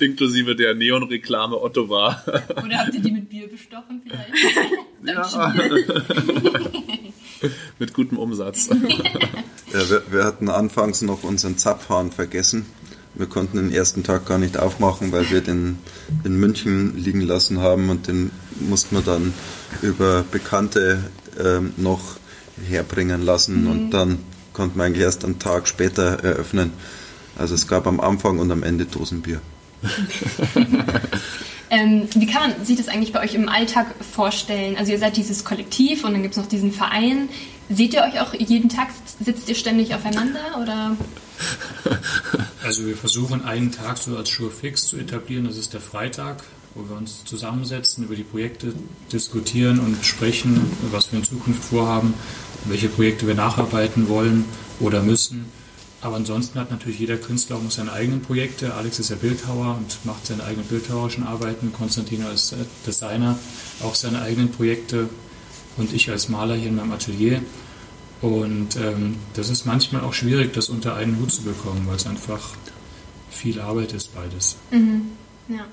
Inklusive 0.00 0.56
der 0.56 0.74
Neonreklame 0.74 1.60
Otto 1.60 1.88
war. 1.88 2.22
Oder 2.26 2.78
habt 2.78 2.94
ihr 2.94 3.00
die 3.00 3.12
mit 3.12 3.28
Bier 3.28 3.48
bestochen 3.48 4.02
vielleicht? 4.02 4.32
ja. 5.04 5.54
mit 7.78 7.94
gutem 7.94 8.18
Umsatz. 8.18 8.68
Ja, 9.72 9.90
wir, 9.90 10.02
wir, 10.08 10.24
hatten 10.24 10.48
anfangs 10.50 11.02
noch 11.02 11.24
unseren 11.24 11.58
Zapfhahn 11.58 12.12
vergessen. 12.12 12.64
Wir 13.14 13.26
konnten 13.26 13.56
den 13.56 13.72
ersten 13.72 14.04
Tag 14.04 14.24
gar 14.24 14.38
nicht 14.38 14.56
aufmachen, 14.56 15.10
weil 15.10 15.28
wir 15.30 15.40
den 15.40 15.78
in 16.22 16.38
München 16.38 16.96
liegen 16.96 17.20
lassen 17.20 17.58
haben 17.58 17.88
und 17.90 18.06
den 18.06 18.30
mussten 18.60 18.94
wir 18.94 19.02
dann 19.02 19.34
über 19.82 20.24
Bekannte 20.30 21.02
ähm, 21.42 21.72
noch 21.76 22.18
herbringen 22.68 23.22
lassen 23.22 23.62
mhm. 23.62 23.70
und 23.70 23.90
dann 23.90 24.18
konnten 24.52 24.78
wir 24.78 24.84
eigentlich 24.84 25.02
erst 25.02 25.24
einen 25.24 25.40
Tag 25.40 25.66
später 25.66 26.22
eröffnen. 26.22 26.72
Also 27.36 27.56
es 27.56 27.66
gab 27.66 27.88
am 27.88 27.98
Anfang 27.98 28.38
und 28.38 28.52
am 28.52 28.62
Ende 28.62 28.86
Dosenbier. 28.86 29.40
ähm, 31.74 32.08
wie 32.14 32.26
kann 32.26 32.50
man 32.50 32.64
sich 32.64 32.76
das 32.76 32.88
eigentlich 32.88 33.12
bei 33.12 33.20
euch 33.20 33.34
im 33.34 33.48
Alltag 33.48 33.86
vorstellen? 34.12 34.76
Also 34.76 34.92
ihr 34.92 34.98
seid 34.98 35.16
dieses 35.16 35.44
Kollektiv 35.44 36.04
und 36.04 36.12
dann 36.12 36.22
gibt 36.22 36.36
es 36.36 36.40
noch 36.40 36.48
diesen 36.48 36.70
Verein. 36.70 37.28
Seht 37.68 37.94
ihr 37.94 38.02
euch 38.02 38.20
auch 38.20 38.32
jeden 38.34 38.68
Tag? 38.68 38.88
Sitzt 39.20 39.48
ihr 39.48 39.54
ständig 39.54 39.94
aufeinander 39.94 40.60
oder? 40.62 40.96
Also 42.62 42.86
wir 42.86 42.96
versuchen 42.96 43.44
einen 43.44 43.72
Tag 43.72 43.98
so 43.98 44.16
als 44.16 44.30
Sure 44.30 44.50
Fix 44.50 44.86
zu 44.86 44.96
etablieren. 44.96 45.44
Das 45.44 45.58
ist 45.58 45.74
der 45.74 45.82
Freitag, 45.82 46.42
wo 46.74 46.88
wir 46.88 46.96
uns 46.96 47.22
zusammensetzen, 47.26 48.04
über 48.04 48.16
die 48.16 48.22
Projekte 48.22 48.72
diskutieren 49.12 49.80
und 49.80 49.98
besprechen, 49.98 50.58
was 50.90 51.12
wir 51.12 51.18
in 51.18 51.26
Zukunft 51.26 51.62
vorhaben, 51.62 52.14
welche 52.64 52.88
Projekte 52.88 53.26
wir 53.26 53.34
nacharbeiten 53.34 54.08
wollen 54.08 54.46
oder 54.80 55.02
müssen. 55.02 55.44
Aber 56.04 56.16
ansonsten 56.16 56.60
hat 56.60 56.70
natürlich 56.70 56.98
jeder 56.98 57.16
Künstler 57.16 57.56
auch 57.56 57.70
seine 57.70 57.90
eigenen 57.90 58.20
Projekte. 58.20 58.74
Alex 58.74 58.98
ist 58.98 59.08
ja 59.08 59.16
Bildhauer 59.16 59.78
und 59.78 60.04
macht 60.04 60.26
seine 60.26 60.44
eigenen 60.44 60.66
bildhauerischen 60.66 61.24
Arbeiten. 61.24 61.72
Konstantin 61.72 62.22
als 62.24 62.54
Designer 62.86 63.38
auch 63.82 63.94
seine 63.94 64.20
eigenen 64.20 64.52
Projekte 64.52 65.08
und 65.78 65.94
ich 65.94 66.10
als 66.10 66.28
Maler 66.28 66.56
hier 66.56 66.68
in 66.68 66.76
meinem 66.76 66.92
Atelier. 66.92 67.40
Und 68.20 68.76
ähm, 68.76 69.16
das 69.32 69.48
ist 69.48 69.64
manchmal 69.64 70.02
auch 70.02 70.12
schwierig, 70.12 70.52
das 70.52 70.68
unter 70.68 70.94
einen 70.94 71.18
Hut 71.20 71.32
zu 71.32 71.40
bekommen, 71.40 71.86
weil 71.86 71.96
es 71.96 72.06
einfach 72.06 72.54
viel 73.30 73.58
Arbeit 73.58 73.94
ist, 73.94 74.14
beides. 74.14 74.56
Mhm. 74.72 75.12
Ja. 75.48 75.64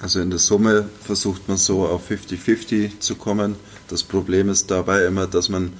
Also 0.00 0.18
in 0.18 0.30
der 0.30 0.38
Summe 0.38 0.88
versucht 1.02 1.46
man 1.46 1.58
so 1.58 1.86
auf 1.86 2.10
50-50 2.10 3.00
zu 3.00 3.16
kommen. 3.16 3.56
Das 3.88 4.02
Problem 4.02 4.48
ist 4.48 4.70
dabei 4.70 5.04
immer, 5.04 5.26
dass 5.26 5.50
man 5.50 5.74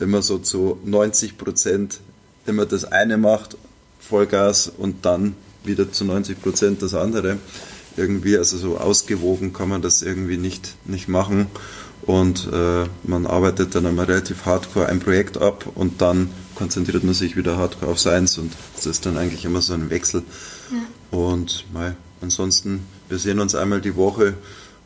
immer 0.00 0.22
so 0.22 0.38
zu 0.38 0.80
90 0.84 1.38
Prozent 1.38 2.00
immer 2.46 2.66
das 2.66 2.84
eine 2.84 3.16
macht, 3.16 3.56
Vollgas, 3.98 4.70
und 4.76 5.04
dann 5.04 5.34
wieder 5.64 5.90
zu 5.90 6.04
90 6.04 6.42
Prozent 6.42 6.82
das 6.82 6.94
andere. 6.94 7.38
Irgendwie, 7.96 8.36
also 8.36 8.58
so 8.58 8.78
ausgewogen 8.78 9.52
kann 9.52 9.68
man 9.68 9.80
das 9.80 10.02
irgendwie 10.02 10.36
nicht, 10.36 10.74
nicht 10.84 11.08
machen 11.08 11.46
und 12.06 12.48
äh, 12.52 12.86
man 13.04 13.26
arbeitet 13.26 13.74
dann 13.74 13.86
einmal 13.86 14.06
relativ 14.06 14.44
hardcore 14.44 14.86
ein 14.86 15.00
Projekt 15.00 15.38
ab 15.38 15.66
und 15.74 16.02
dann 16.02 16.30
konzentriert 16.54 17.04
man 17.04 17.14
sich 17.14 17.36
wieder 17.36 17.56
hardcore 17.56 17.90
auf 17.90 17.98
seins 17.98 18.36
und 18.38 18.52
das 18.76 18.86
ist 18.86 19.06
dann 19.06 19.16
eigentlich 19.16 19.44
immer 19.44 19.60
so 19.60 19.74
ein 19.74 19.90
Wechsel. 19.90 20.22
Ja. 20.70 21.18
Und 21.18 21.64
mei, 21.72 21.94
ansonsten, 22.20 22.80
wir 23.08 23.18
sehen 23.18 23.40
uns 23.40 23.54
einmal 23.54 23.80
die 23.80 23.96
Woche 23.96 24.34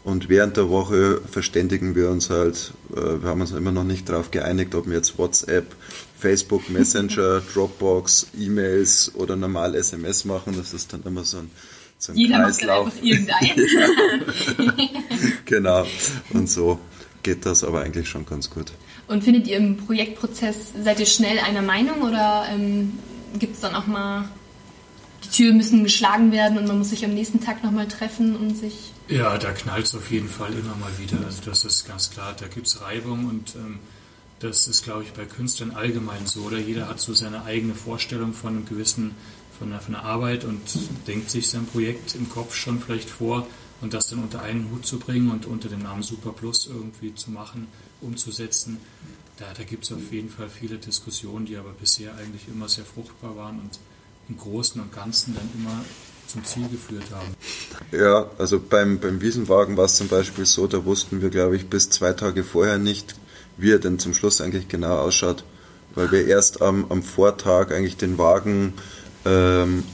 und 0.04 0.28
während 0.28 0.56
der 0.56 0.68
Woche 0.70 1.20
verständigen 1.30 1.94
wir 1.94 2.10
uns 2.10 2.30
halt, 2.30 2.72
äh, 2.94 3.22
wir 3.22 3.28
haben 3.28 3.40
uns 3.40 3.50
immer 3.50 3.72
noch 3.72 3.84
nicht 3.84 4.08
darauf 4.08 4.30
geeinigt, 4.30 4.74
ob 4.74 4.86
wir 4.86 4.94
jetzt 4.94 5.18
WhatsApp, 5.18 5.74
Facebook 6.18 6.68
Messenger, 6.70 7.40
Dropbox, 7.54 8.28
E-Mails 8.38 9.12
oder 9.14 9.36
normal 9.36 9.74
SMS 9.74 10.24
machen. 10.24 10.54
Das 10.56 10.74
ist 10.74 10.92
dann 10.92 11.02
immer 11.04 11.24
so 11.24 11.38
ein 11.38 11.50
so 11.98 12.12
ein 12.12 12.18
Jeder 12.18 12.38
Kreislauf. 12.38 12.86
macht 12.86 13.02
dann 13.02 13.40
einfach 13.40 14.48
irgendeins. 14.48 14.90
genau. 15.44 15.86
Und 16.30 16.48
so 16.48 16.78
geht 17.22 17.44
das 17.44 17.64
aber 17.64 17.82
eigentlich 17.82 18.08
schon 18.08 18.24
ganz 18.24 18.50
gut. 18.50 18.72
Und 19.08 19.24
findet 19.24 19.46
ihr 19.48 19.56
im 19.56 19.76
Projektprozess, 19.76 20.72
seid 20.82 21.00
ihr 21.00 21.06
schnell 21.06 21.38
einer 21.38 21.62
Meinung 21.62 22.02
oder 22.02 22.46
ähm, 22.52 22.98
gibt 23.38 23.54
es 23.54 23.60
dann 23.60 23.74
auch 23.74 23.86
mal, 23.86 24.28
die 25.24 25.30
Türen 25.30 25.56
müssen 25.56 25.82
geschlagen 25.82 26.30
werden 26.30 26.58
und 26.58 26.68
man 26.68 26.78
muss 26.78 26.90
sich 26.90 27.04
am 27.04 27.14
nächsten 27.14 27.40
Tag 27.40 27.64
nochmal 27.64 27.88
treffen 27.88 28.36
und 28.36 28.56
sich... 28.56 28.92
Ja, 29.08 29.36
da 29.38 29.50
knallt 29.52 29.86
es 29.86 29.94
auf 29.94 30.10
jeden 30.10 30.28
Fall 30.28 30.52
immer 30.52 30.76
mal 30.76 30.92
wieder. 30.98 31.18
Also 31.24 31.42
das 31.44 31.64
ist 31.64 31.86
ganz 31.86 32.10
klar, 32.10 32.36
da 32.38 32.46
gibt 32.46 32.66
es 32.66 32.80
Reibung 32.82 33.24
und 33.26 33.56
ähm, 33.56 33.80
das 34.40 34.68
ist, 34.68 34.84
glaube 34.84 35.02
ich, 35.02 35.12
bei 35.12 35.24
Künstlern 35.24 35.72
allgemein 35.72 36.26
so. 36.26 36.42
Oder 36.42 36.58
jeder 36.58 36.88
hat 36.88 37.00
so 37.00 37.14
seine 37.14 37.44
eigene 37.44 37.74
Vorstellung 37.74 38.32
von 38.32 38.56
einem 38.56 38.66
gewissen, 38.66 39.14
von 39.58 39.72
einer, 39.72 39.80
von 39.80 39.94
einer 39.94 40.04
Arbeit 40.04 40.44
und 40.44 40.60
denkt 41.06 41.30
sich 41.30 41.48
sein 41.48 41.66
Projekt 41.66 42.14
im 42.14 42.28
Kopf 42.28 42.54
schon 42.54 42.80
vielleicht 42.80 43.10
vor 43.10 43.46
und 43.80 43.94
das 43.94 44.08
dann 44.08 44.20
unter 44.20 44.42
einen 44.42 44.70
Hut 44.70 44.86
zu 44.86 44.98
bringen 44.98 45.30
und 45.30 45.46
unter 45.46 45.68
dem 45.68 45.82
Namen 45.82 46.02
Super 46.02 46.32
Plus 46.32 46.66
irgendwie 46.66 47.14
zu 47.14 47.30
machen, 47.30 47.68
umzusetzen, 48.00 48.78
da, 49.38 49.46
da 49.56 49.62
gibt 49.62 49.84
es 49.84 49.92
auf 49.92 50.10
jeden 50.10 50.28
Fall 50.28 50.48
viele 50.48 50.78
Diskussionen, 50.78 51.46
die 51.46 51.56
aber 51.56 51.70
bisher 51.70 52.14
eigentlich 52.16 52.48
immer 52.48 52.68
sehr 52.68 52.84
fruchtbar 52.84 53.36
waren 53.36 53.60
und 53.60 53.78
im 54.28 54.36
Großen 54.36 54.80
und 54.80 54.92
Ganzen 54.92 55.34
dann 55.34 55.48
immer 55.56 55.84
zum 56.26 56.44
Ziel 56.44 56.68
geführt 56.68 57.04
haben. 57.12 57.34
Ja, 57.92 58.30
also 58.36 58.60
beim, 58.60 58.98
beim 58.98 59.20
Wiesenwagen 59.20 59.76
war 59.76 59.86
es 59.86 59.96
zum 59.96 60.08
Beispiel 60.08 60.44
so, 60.44 60.66
da 60.66 60.84
wussten 60.84 61.22
wir, 61.22 61.30
glaube 61.30 61.56
ich, 61.56 61.68
bis 61.68 61.88
zwei 61.88 62.12
Tage 62.12 62.44
vorher 62.44 62.78
nicht, 62.78 63.14
wie 63.58 63.72
er 63.72 63.78
denn 63.78 63.98
zum 63.98 64.14
Schluss 64.14 64.40
eigentlich 64.40 64.68
genau 64.68 64.98
ausschaut, 64.98 65.44
weil 65.94 66.10
wir 66.10 66.26
erst 66.26 66.62
am, 66.62 66.86
am 66.88 67.02
Vortag 67.02 67.72
eigentlich 67.72 67.96
den 67.96 68.16
Wagen 68.18 68.74
ähm, 69.24 69.84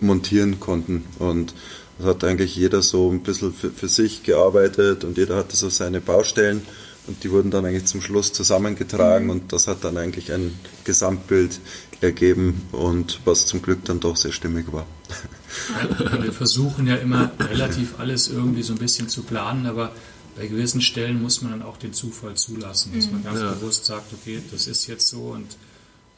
montieren 0.00 0.58
konnten 0.58 1.04
und 1.18 1.54
das 1.98 2.06
hat 2.06 2.24
eigentlich 2.24 2.56
jeder 2.56 2.82
so 2.82 3.10
ein 3.10 3.22
bisschen 3.22 3.52
für, 3.52 3.70
für 3.70 3.88
sich 3.88 4.22
gearbeitet 4.22 5.04
und 5.04 5.18
jeder 5.18 5.36
hatte 5.36 5.56
so 5.56 5.68
seine 5.68 6.00
Baustellen 6.00 6.62
und 7.06 7.22
die 7.22 7.30
wurden 7.30 7.50
dann 7.50 7.64
eigentlich 7.64 7.86
zum 7.86 8.00
Schluss 8.00 8.32
zusammengetragen 8.32 9.26
mhm. 9.26 9.30
und 9.30 9.52
das 9.52 9.68
hat 9.68 9.84
dann 9.84 9.96
eigentlich 9.96 10.32
ein 10.32 10.58
Gesamtbild 10.84 11.60
ergeben 12.00 12.62
und 12.72 13.20
was 13.24 13.46
zum 13.46 13.62
Glück 13.62 13.84
dann 13.84 14.00
doch 14.00 14.16
sehr 14.16 14.32
stimmig 14.32 14.72
war. 14.72 14.86
Wir 16.22 16.32
versuchen 16.32 16.86
ja 16.86 16.96
immer 16.96 17.30
relativ 17.38 17.98
alles 17.98 18.28
irgendwie 18.28 18.62
so 18.62 18.72
ein 18.72 18.78
bisschen 18.78 19.08
zu 19.08 19.22
planen, 19.22 19.66
aber 19.66 19.92
bei 20.36 20.46
gewissen 20.46 20.80
Stellen 20.80 21.20
muss 21.20 21.42
man 21.42 21.52
dann 21.52 21.62
auch 21.62 21.76
den 21.76 21.92
Zufall 21.92 22.34
zulassen, 22.34 22.92
dass 22.94 23.10
man 23.10 23.20
mhm. 23.20 23.24
ganz 23.24 23.40
ja. 23.40 23.52
bewusst 23.52 23.84
sagt, 23.84 24.12
okay, 24.12 24.42
das 24.50 24.66
ist 24.66 24.86
jetzt 24.86 25.08
so 25.08 25.30
und 25.30 25.56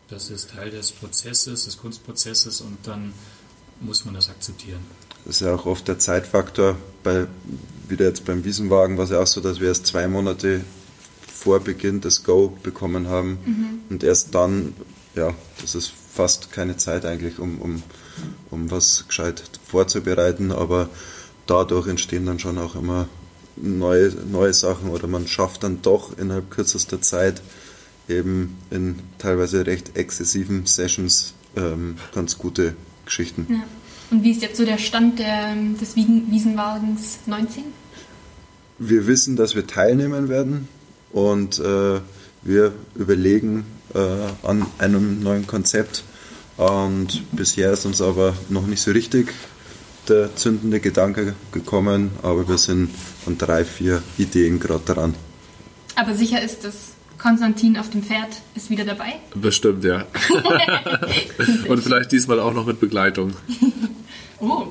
das 0.09 0.31
ist 0.31 0.51
Teil 0.51 0.71
des 0.71 0.93
Prozesses, 0.93 1.65
des 1.65 1.79
Kunstprozesses 1.79 2.61
und 2.61 2.79
dann 2.85 3.13
muss 3.81 4.05
man 4.05 4.15
das 4.15 4.29
akzeptieren. 4.29 4.81
Das 5.25 5.37
ist 5.37 5.41
ja 5.43 5.55
auch 5.55 5.67
oft 5.67 5.89
der 5.89 5.99
Zeitfaktor, 5.99 6.77
bei, 7.03 7.27
wieder 7.89 8.07
jetzt 8.07 8.25
beim 8.25 8.45
Wiesenwagen 8.45 8.99
war 8.99 9.05
es 9.05 9.11
ja 9.11 9.21
auch 9.21 9.27
so, 9.27 9.41
dass 9.41 9.61
wir 9.61 9.69
erst 9.69 9.87
zwei 9.87 10.07
Monate 10.07 10.61
vor 11.27 11.61
Beginn 11.61 12.01
das 12.01 12.23
Go 12.23 12.57
bekommen 12.63 13.09
haben 13.09 13.39
mhm. 13.45 13.81
und 13.91 14.05
erst 14.05 14.35
dann, 14.35 14.75
ja, 15.15 15.35
das 15.61 15.75
ist 15.75 15.93
fast 16.13 16.53
keine 16.53 16.77
Zeit 16.77 17.05
eigentlich, 17.05 17.39
um, 17.39 17.61
um, 17.61 17.83
um 18.51 18.71
was 18.71 19.07
gescheit 19.09 19.43
vorzubereiten, 19.67 20.53
aber 20.53 20.89
dadurch 21.47 21.89
entstehen 21.89 22.27
dann 22.27 22.39
schon 22.39 22.59
auch 22.59 22.77
immer 22.77 23.09
neue, 23.57 24.13
neue 24.31 24.53
Sachen 24.53 24.91
oder 24.91 25.07
man 25.07 25.29
schafft 25.29 25.63
dann 25.63 25.83
doch 25.83 26.17
innerhalb 26.19 26.51
kürzester 26.51 27.01
Zeit 27.01 27.43
eben 28.09 28.57
in 28.71 28.99
teilweise 29.19 29.67
recht 29.67 29.97
exzessiven 29.97 30.67
Sessions 30.67 31.35
ähm, 31.57 31.97
ganz 32.15 32.39
gute 32.39 32.75
Geschichten. 33.05 33.47
Ja. 33.49 33.65
Und 34.11 34.23
wie 34.23 34.33
ist 34.33 34.43
jetzt 34.43 34.59
so 34.59 34.65
der 34.65 34.79
Stand 34.79 35.19
der, 35.19 35.55
des 35.81 35.97
Wiesenwagens 35.97 37.21
19? 37.27 37.65
Wir 38.79 39.07
wissen, 39.07 39.37
dass 39.37 39.55
wir 39.55 39.67
teilnehmen 39.67 40.29
werden 40.29 40.69
und 41.13 41.59
äh, 41.59 42.01
wir 42.43 42.73
überlegen 42.95 43.65
äh, 43.95 43.99
an 44.47 44.67
einem 44.79 45.23
neuen 45.23 45.47
Konzept. 45.47 46.05
Und 46.57 47.23
bisher 47.33 47.73
ist 47.73 47.87
uns 47.87 48.01
aber 48.01 48.35
noch 48.49 48.67
nicht 48.67 48.83
so 48.83 48.91
richtig 48.91 49.33
der 50.09 50.35
zündende 50.37 50.81
Gedanke 50.81 51.35
gekommen, 51.53 52.11
aber 52.23 52.49
wir 52.49 52.59
sind 52.59 52.91
an 53.27 53.39
drei, 53.39 53.65
vier 53.65 54.03
Ideen 54.19 54.61
gerade 54.61 54.85
dran. 54.85 55.15
Aber 55.97 56.15
sicher 56.15 56.43
ist, 56.43 56.65
dass 56.65 56.95
Konstantin 57.19 57.79
auf 57.79 57.91
dem 57.91 58.03
Pferd 58.03 58.43
ist 58.55 58.71
wieder 58.71 58.85
dabei? 58.85 59.15
Bestimmt, 59.35 59.85
ja. 59.85 60.05
und 61.69 61.83
vielleicht 61.83 62.13
diesmal 62.13 62.39
auch 62.41 62.53
noch 62.53 62.67
mit 62.67 62.81
Begleitung. 62.81 63.35
Oh, 64.41 64.67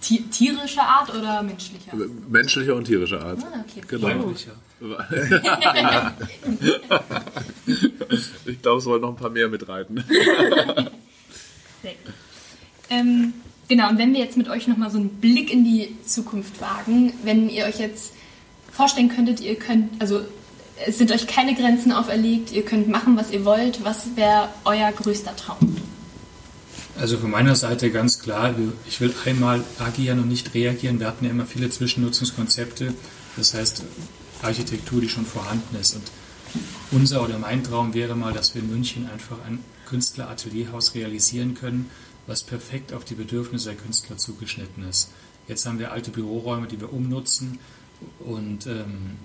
tierische 0.00 0.82
Art 0.82 1.08
oder 1.08 1.42
menschliche 1.42 1.90
Art? 1.92 2.00
Menschliche 2.28 2.74
und 2.74 2.84
tierische 2.84 3.18
Art. 3.18 3.38
Ah, 3.42 3.64
okay. 3.66 3.80
Genau. 3.88 4.34
Ich 8.44 8.60
glaube, 8.60 8.80
es 8.80 8.84
wollen 8.84 9.00
noch 9.00 9.10
ein 9.10 9.16
paar 9.16 9.30
mehr 9.30 9.48
mitreiten. 9.48 10.04
Sehr 11.80 11.92
gut. 11.92 12.12
Ähm, 12.90 13.32
genau, 13.68 13.90
und 13.90 13.98
wenn 13.98 14.12
wir 14.12 14.20
jetzt 14.20 14.36
mit 14.36 14.48
euch 14.48 14.66
nochmal 14.68 14.90
so 14.90 14.98
einen 14.98 15.08
Blick 15.08 15.52
in 15.52 15.64
die 15.64 15.96
Zukunft 16.06 16.60
wagen, 16.60 17.12
wenn 17.22 17.48
ihr 17.48 17.64
euch 17.64 17.78
jetzt 17.78 18.12
vorstellen 18.72 19.08
könntet, 19.08 19.40
ihr 19.40 19.56
könnt, 19.56 20.00
also 20.00 20.20
es 20.86 20.98
sind 20.98 21.12
euch 21.12 21.26
keine 21.26 21.54
Grenzen 21.54 21.92
auferlegt, 21.92 22.52
ihr 22.52 22.64
könnt 22.64 22.88
machen, 22.88 23.16
was 23.16 23.30
ihr 23.30 23.44
wollt, 23.44 23.84
was 23.84 24.16
wäre 24.16 24.48
euer 24.64 24.90
größter 24.92 25.36
Traum? 25.36 25.76
Also 26.98 27.18
von 27.18 27.30
meiner 27.30 27.56
Seite 27.56 27.90
ganz 27.90 28.20
klar, 28.20 28.54
ich 28.88 29.00
will 29.00 29.12
einmal 29.24 29.64
agieren 29.78 30.20
und 30.20 30.28
nicht 30.28 30.54
reagieren. 30.54 31.00
Wir 31.00 31.08
hatten 31.08 31.24
ja 31.24 31.30
immer 31.30 31.46
viele 31.46 31.68
Zwischennutzungskonzepte, 31.68 32.94
das 33.36 33.54
heißt 33.54 33.82
Architektur, 34.42 35.00
die 35.00 35.08
schon 35.08 35.26
vorhanden 35.26 35.76
ist. 35.80 35.94
Und 35.94 36.04
unser 36.92 37.24
oder 37.24 37.38
mein 37.38 37.64
Traum 37.64 37.94
wäre 37.94 38.14
mal, 38.14 38.32
dass 38.32 38.54
wir 38.54 38.62
in 38.62 38.70
München 38.70 39.08
einfach 39.12 39.38
ein 39.46 39.58
Künstleratelierhaus 39.86 40.94
realisieren 40.94 41.54
können, 41.54 41.90
was 42.26 42.42
perfekt 42.42 42.92
auf 42.92 43.04
die 43.04 43.14
Bedürfnisse 43.14 43.70
der 43.70 43.78
Künstler 43.78 44.16
zugeschnitten 44.16 44.88
ist. 44.88 45.10
Jetzt 45.48 45.66
haben 45.66 45.78
wir 45.78 45.92
alte 45.92 46.10
Büroräume, 46.10 46.66
die 46.66 46.80
wir 46.80 46.92
umnutzen 46.92 47.58
und 48.20 48.66
ähm, 48.66 49.16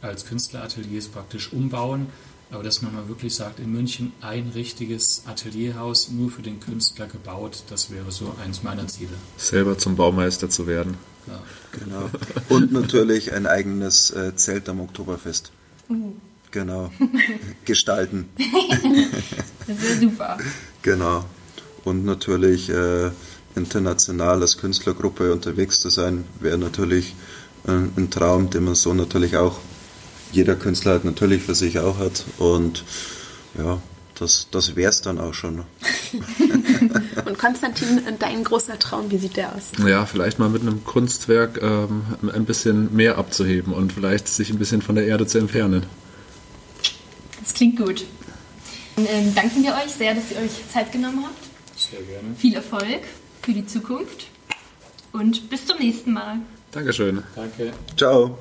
als 0.00 0.26
Künstlerateliers 0.26 1.08
praktisch 1.08 1.52
umbauen 1.52 2.08
aber 2.52 2.62
dass 2.62 2.82
man 2.82 2.94
mal 2.94 3.08
wirklich 3.08 3.34
sagt, 3.34 3.60
in 3.60 3.72
München 3.72 4.12
ein 4.20 4.50
richtiges 4.54 5.22
Atelierhaus 5.26 6.10
nur 6.10 6.30
für 6.30 6.42
den 6.42 6.60
Künstler 6.60 7.06
gebaut, 7.06 7.64
das 7.70 7.90
wäre 7.90 8.12
so 8.12 8.34
eins 8.44 8.62
meiner 8.62 8.86
Ziele. 8.86 9.12
Selber 9.38 9.78
zum 9.78 9.96
Baumeister 9.96 10.50
zu 10.50 10.66
werden. 10.66 10.98
Ja. 11.26 11.42
Genau. 11.80 12.10
Und 12.50 12.70
natürlich 12.72 13.32
ein 13.32 13.46
eigenes 13.46 14.10
äh, 14.10 14.36
Zelt 14.36 14.68
am 14.68 14.80
Oktoberfest. 14.80 15.50
Uh. 15.88 16.12
Genau. 16.50 16.92
Gestalten. 17.64 18.28
das 19.66 19.82
wäre 19.82 19.98
super. 19.98 20.36
Genau. 20.82 21.24
Und 21.84 22.04
natürlich 22.04 22.68
äh, 22.68 23.10
international 23.54 24.40
als 24.40 24.58
Künstlergruppe 24.58 25.32
unterwegs 25.32 25.80
zu 25.80 25.88
sein, 25.88 26.24
wäre 26.40 26.58
natürlich 26.58 27.14
äh, 27.66 27.72
ein 27.72 28.10
Traum, 28.10 28.50
den 28.50 28.64
man 28.64 28.74
so 28.74 28.94
natürlich 28.94 29.36
auch 29.36 29.58
jeder 30.32 30.54
Künstler 30.56 30.92
halt 30.92 31.04
natürlich 31.04 31.42
für 31.42 31.54
sich 31.54 31.78
auch 31.78 31.98
hat. 31.98 32.24
Und 32.38 32.84
ja, 33.58 33.80
das, 34.18 34.48
das 34.50 34.76
wäre 34.76 34.90
es 34.90 35.02
dann 35.02 35.18
auch 35.18 35.34
schon. 35.34 35.62
Und 37.26 37.38
Konstantin, 37.38 38.00
dein 38.18 38.44
großer 38.44 38.78
Traum, 38.78 39.10
wie 39.10 39.18
sieht 39.18 39.36
der 39.36 39.54
aus? 39.54 39.72
Ja, 39.86 40.06
vielleicht 40.06 40.38
mal 40.38 40.48
mit 40.48 40.62
einem 40.62 40.84
Kunstwerk 40.84 41.60
ähm, 41.62 42.04
ein 42.32 42.44
bisschen 42.44 42.94
mehr 42.94 43.18
abzuheben 43.18 43.72
und 43.72 43.92
vielleicht 43.92 44.28
sich 44.28 44.50
ein 44.50 44.58
bisschen 44.58 44.82
von 44.82 44.94
der 44.94 45.06
Erde 45.06 45.26
zu 45.26 45.38
entfernen. 45.38 45.86
Das 47.40 47.54
klingt 47.54 47.78
gut. 47.78 48.04
Dann 48.96 49.06
ähm, 49.06 49.34
danken 49.34 49.62
wir 49.62 49.72
euch 49.74 49.92
sehr, 49.92 50.14
dass 50.14 50.30
ihr 50.30 50.38
euch 50.38 50.68
Zeit 50.72 50.92
genommen 50.92 51.24
habt. 51.24 51.51
Sehr 51.90 52.02
gerne. 52.02 52.34
Viel 52.36 52.54
Erfolg 52.54 53.02
für 53.42 53.52
die 53.52 53.66
Zukunft 53.66 54.26
und 55.12 55.48
bis 55.50 55.66
zum 55.66 55.78
nächsten 55.78 56.12
Mal. 56.12 56.38
Dankeschön. 56.70 57.22
Danke. 57.34 57.72
Ciao. 57.96 58.38